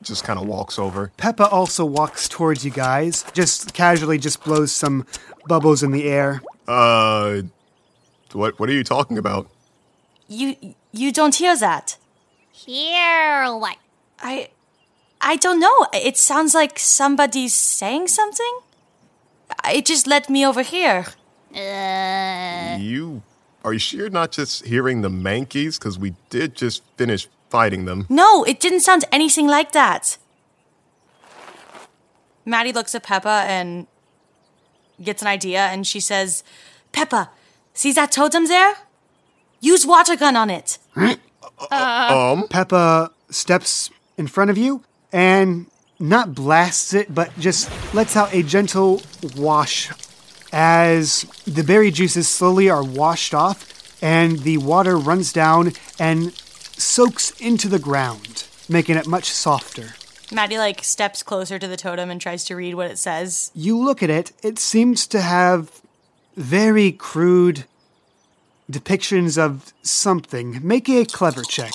just 0.03 0.25
kind 0.25 0.39
of 0.39 0.47
walks 0.47 0.79
over. 0.79 1.11
Peppa 1.17 1.49
also 1.49 1.87
walks 1.87 2.29
towards 2.29 2.67
you 2.67 2.71
guys, 2.71 3.25
just 3.33 3.73
casually 3.73 4.19
just 4.19 4.45
blows 4.45 4.73
some 4.73 5.07
bubbles 5.49 5.83
in 5.83 5.91
the 5.91 6.05
air. 6.05 6.43
Uh, 6.69 7.43
what 8.33 8.61
what 8.61 8.69
are 8.69 8.75
you 8.75 8.85
talking 8.85 9.17
about? 9.17 9.49
You 10.29 10.75
you 10.93 11.13
don't 11.13 11.35
hear 11.35 11.57
that. 11.57 11.97
Hear 12.53 13.57
what? 13.57 13.77
I 14.21 14.51
I 15.21 15.37
don't 15.37 15.61
know. 15.61 15.87
It 15.93 16.17
sounds 16.17 16.55
like 16.55 16.79
somebody's 16.79 17.55
saying 17.55 18.09
something. 18.09 18.59
It 19.69 19.87
just 19.87 20.07
led 20.07 20.29
me 20.29 20.47
over 20.47 20.63
here. 20.63 21.07
Uh, 21.55 22.77
You 22.79 23.23
are 23.65 23.73
you 23.73 23.79
sure 23.79 24.01
you're 24.01 24.11
not 24.11 24.31
just 24.33 24.65
hearing 24.67 25.03
the 25.03 25.09
Mankeys? 25.09 25.79
Because 25.79 25.99
we 25.99 26.15
did 26.31 26.55
just 26.55 26.83
finish 26.97 27.29
fighting 27.51 27.85
them. 27.85 28.07
No, 28.09 28.45
it 28.45 28.61
didn't 28.61 28.81
sound 28.81 29.05
anything 29.11 29.49
like 29.49 29.73
that. 29.73 30.19
Maddie 32.45 32.73
looks 32.73 32.95
at 32.95 33.03
Peppa 33.03 33.45
and 33.49 33.87
gets 35.03 35.21
an 35.23 35.29
idea 35.29 35.61
and 35.67 35.87
she 35.87 35.99
says, 35.99 36.45
Peppa, 36.93 37.31
see 37.75 37.93
that 37.93 38.13
totem 38.13 38.47
there? 38.47 38.75
Use 39.61 39.85
water 39.85 40.17
gun 40.17 40.37
on 40.37 40.49
it. 40.51 40.79
Uh, 40.95 41.17
uh, 41.59 41.67
uh. 41.73 42.33
Um? 42.33 42.49
Peppa 42.49 43.11
steps 43.31 43.91
in 44.17 44.27
front 44.29 44.51
of 44.51 44.57
you 44.59 44.83
and 45.17 45.65
not 45.99 46.35
blasts 46.35 46.93
it, 46.93 47.15
but 47.15 47.37
just 47.39 47.71
lets 47.95 48.17
out 48.17 48.35
a 48.35 48.43
gentle 48.43 49.01
wash 49.35 49.91
as 50.53 51.23
the 51.47 51.65
berry 51.65 51.91
juices 51.91 52.29
slowly 52.29 52.69
are 52.69 52.85
washed 52.85 53.33
off 53.33 53.73
and 54.03 54.41
the 54.41 54.59
water 54.59 54.99
runs 54.99 55.33
down 55.33 55.73
and 55.99 56.35
soaks 56.35 57.31
into 57.41 57.67
the 57.67 57.79
ground, 57.79 58.45
making 58.69 58.97
it 58.97 59.07
much 59.07 59.25
softer. 59.25 59.95
Maddie 60.31 60.59
like 60.59 60.85
steps 60.85 61.23
closer 61.23 61.59
to 61.59 61.67
the 61.67 61.79
totem 61.79 62.11
and 62.11 62.21
tries 62.21 62.45
to 62.45 62.55
read 62.55 62.75
what 62.75 62.91
it 62.91 62.99
says. 62.99 63.51
You 63.55 63.79
look 63.83 64.03
at 64.03 64.11
it, 64.11 64.33
it 64.43 64.59
seems 64.59 65.07
to 65.07 65.23
have 65.23 65.81
very 66.37 66.93
crude 66.93 67.65
depictions 68.71 69.39
of 69.39 69.73
something. 69.81 70.61
Make 70.63 70.91
a 70.91 71.07
clever 71.07 71.43
check. 71.43 71.73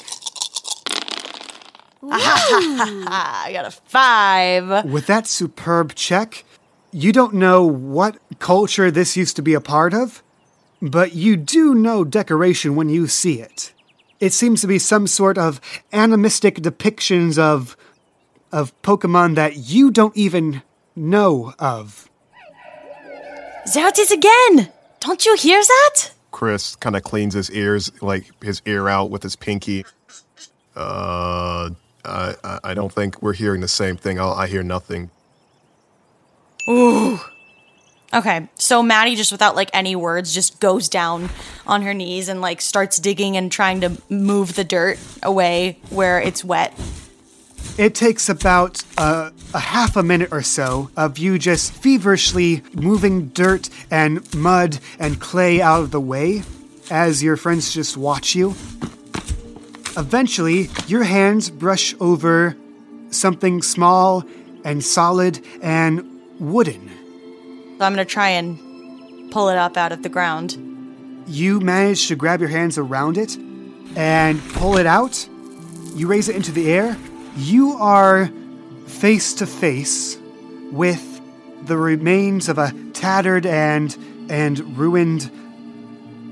I 2.09 3.51
got 3.53 3.65
a 3.65 3.71
five. 3.71 4.85
With 4.85 5.07
that 5.07 5.27
superb 5.27 5.93
check, 5.95 6.43
you 6.91 7.11
don't 7.11 7.35
know 7.35 7.63
what 7.65 8.17
culture 8.39 8.89
this 8.89 9.15
used 9.15 9.35
to 9.35 9.41
be 9.41 9.53
a 9.53 9.61
part 9.61 9.93
of, 9.93 10.23
but 10.81 11.13
you 11.13 11.37
do 11.37 11.75
know 11.75 12.03
decoration 12.03 12.75
when 12.75 12.89
you 12.89 13.07
see 13.07 13.39
it. 13.39 13.73
It 14.19 14.33
seems 14.33 14.61
to 14.61 14.67
be 14.67 14.79
some 14.79 15.07
sort 15.07 15.37
of 15.37 15.61
animistic 15.91 16.55
depictions 16.55 17.37
of 17.37 17.77
of 18.51 18.79
Pokemon 18.81 19.35
that 19.35 19.55
you 19.55 19.91
don't 19.91 20.15
even 20.17 20.61
know 20.95 21.53
of. 21.57 22.09
There 23.73 23.87
it 23.87 23.99
is 23.99 24.11
again. 24.11 24.71
Don't 24.99 25.25
you 25.25 25.35
hear 25.35 25.61
that? 25.61 26.11
Chris 26.31 26.75
kind 26.75 26.95
of 26.95 27.03
cleans 27.03 27.33
his 27.33 27.51
ears, 27.51 27.91
like 28.01 28.25
his 28.43 28.61
ear 28.65 28.89
out 28.89 29.09
with 29.09 29.23
his 29.23 29.35
pinky. 29.35 29.85
Uh, 30.75 31.69
I, 32.05 32.35
I- 32.43 32.59
I 32.63 32.73
don't 32.73 32.91
think 32.91 33.21
we're 33.21 33.33
hearing 33.33 33.61
the 33.61 33.67
same 33.67 33.97
thing. 33.97 34.19
i 34.19 34.25
I 34.25 34.47
hear 34.47 34.63
nothing. 34.63 35.09
Ooh. 36.69 37.19
Okay, 38.13 38.49
so 38.57 38.83
Maddie 38.83 39.15
just 39.15 39.31
without 39.31 39.55
like 39.55 39.69
any 39.73 39.95
words 39.95 40.33
just 40.33 40.59
goes 40.59 40.89
down 40.89 41.29
on 41.65 41.81
her 41.83 41.93
knees 41.93 42.27
and 42.27 42.41
like 42.41 42.59
starts 42.61 42.99
digging 42.99 43.37
and 43.37 43.49
trying 43.49 43.79
to 43.81 43.97
move 44.09 44.55
the 44.55 44.65
dirt 44.65 44.99
away 45.23 45.79
where 45.89 46.19
it's 46.19 46.43
wet. 46.43 46.77
It 47.77 47.95
takes 47.95 48.27
about 48.27 48.83
uh, 48.97 49.31
a 49.53 49.59
half 49.59 49.95
a 49.95 50.03
minute 50.03 50.29
or 50.33 50.41
so 50.41 50.91
of 50.97 51.17
you 51.17 51.39
just 51.39 51.71
feverishly 51.71 52.63
moving 52.73 53.29
dirt 53.29 53.69
and 53.89 54.21
mud 54.35 54.79
and 54.99 55.21
clay 55.21 55.61
out 55.61 55.79
of 55.81 55.91
the 55.91 56.01
way 56.01 56.43
as 56.89 57.23
your 57.23 57.37
friends 57.37 57.73
just 57.73 57.95
watch 57.95 58.35
you. 58.35 58.55
Eventually, 59.97 60.69
your 60.87 61.03
hands 61.03 61.49
brush 61.49 61.93
over 61.99 62.55
something 63.09 63.61
small 63.61 64.23
and 64.63 64.83
solid 64.83 65.43
and 65.61 66.21
wooden. 66.39 66.89
So 67.77 67.85
I'm 67.85 67.93
gonna 67.93 68.05
try 68.05 68.29
and 68.29 69.31
pull 69.31 69.49
it 69.49 69.57
up 69.57 69.77
out 69.77 69.91
of 69.91 70.03
the 70.03 70.09
ground. 70.09 70.57
You 71.27 71.59
manage 71.59 72.07
to 72.07 72.15
grab 72.15 72.39
your 72.39 72.49
hands 72.49 72.77
around 72.77 73.17
it 73.17 73.37
and 73.95 74.41
pull 74.53 74.77
it 74.77 74.85
out. 74.85 75.27
You 75.95 76.07
raise 76.07 76.29
it 76.29 76.35
into 76.35 76.51
the 76.51 76.71
air. 76.71 76.97
You 77.35 77.73
are 77.73 78.29
face 78.87 79.33
to 79.35 79.45
face 79.45 80.17
with 80.71 81.21
the 81.65 81.77
remains 81.77 82.49
of 82.49 82.57
a 82.57 82.73
tattered 82.93 83.45
and 83.45 83.95
and 84.29 84.77
ruined 84.77 85.29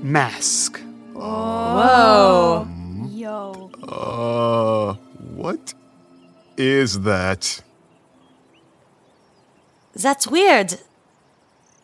mask. 0.02 0.80
Whoa. 1.12 2.66
Yo. 3.20 3.70
Uh, 3.82 4.94
what 5.36 5.74
is 6.56 7.00
that? 7.02 7.62
That's 9.94 10.26
weird. 10.26 10.78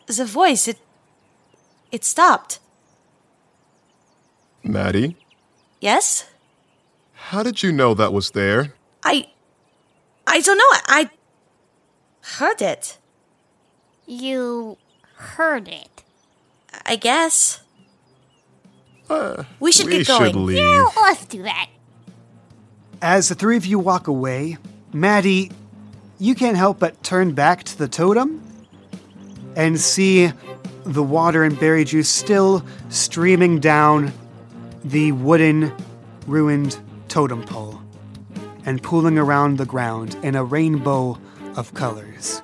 The 0.07 0.25
voice, 0.25 0.67
it 0.67 0.79
it 1.91 2.03
stopped. 2.03 2.59
Maddie, 4.63 5.15
Yes? 5.79 6.25
how 7.29 7.43
did 7.43 7.61
you 7.63 7.71
know 7.71 7.93
that 7.93 8.11
was 8.13 8.31
there? 8.31 8.73
I 9.03 9.27
I 10.25 10.39
don't 10.41 10.57
know. 10.57 10.73
I 10.87 11.09
heard 12.37 12.61
it. 12.61 12.97
You 14.05 14.77
heard 15.15 15.67
it. 15.67 16.03
I 16.85 16.95
guess. 16.95 17.61
Uh, 19.09 19.43
we 19.59 19.71
should 19.71 19.85
we 19.85 19.99
get 19.99 20.07
going. 20.07 20.31
should 20.31 20.35
leave. 20.35 20.57
Yeah, 20.57 20.85
let's 21.01 21.25
do 21.25 21.43
that. 21.43 21.69
As 23.01 23.29
the 23.29 23.35
three 23.35 23.57
of 23.57 23.65
you 23.65 23.79
walk 23.79 24.07
away, 24.07 24.57
Maddie, 24.93 25.51
you 26.19 26.35
can't 26.35 26.57
help 26.57 26.79
but 26.79 27.01
turn 27.03 27.33
back 27.33 27.63
to 27.63 27.77
the 27.77 27.87
totem 27.87 28.41
and 29.55 29.79
see 29.79 30.31
the 30.83 31.03
water 31.03 31.43
and 31.43 31.59
berry 31.59 31.83
juice 31.83 32.09
still 32.09 32.65
streaming 32.89 33.59
down 33.59 34.11
the 34.83 35.11
wooden, 35.11 35.71
ruined 36.25 36.77
totem 37.07 37.43
pole 37.43 37.81
and 38.65 38.81
pooling 38.81 39.17
around 39.17 39.57
the 39.57 39.65
ground 39.65 40.17
in 40.23 40.35
a 40.35 40.43
rainbow 40.43 41.17
of 41.55 41.73
colors. 41.73 42.41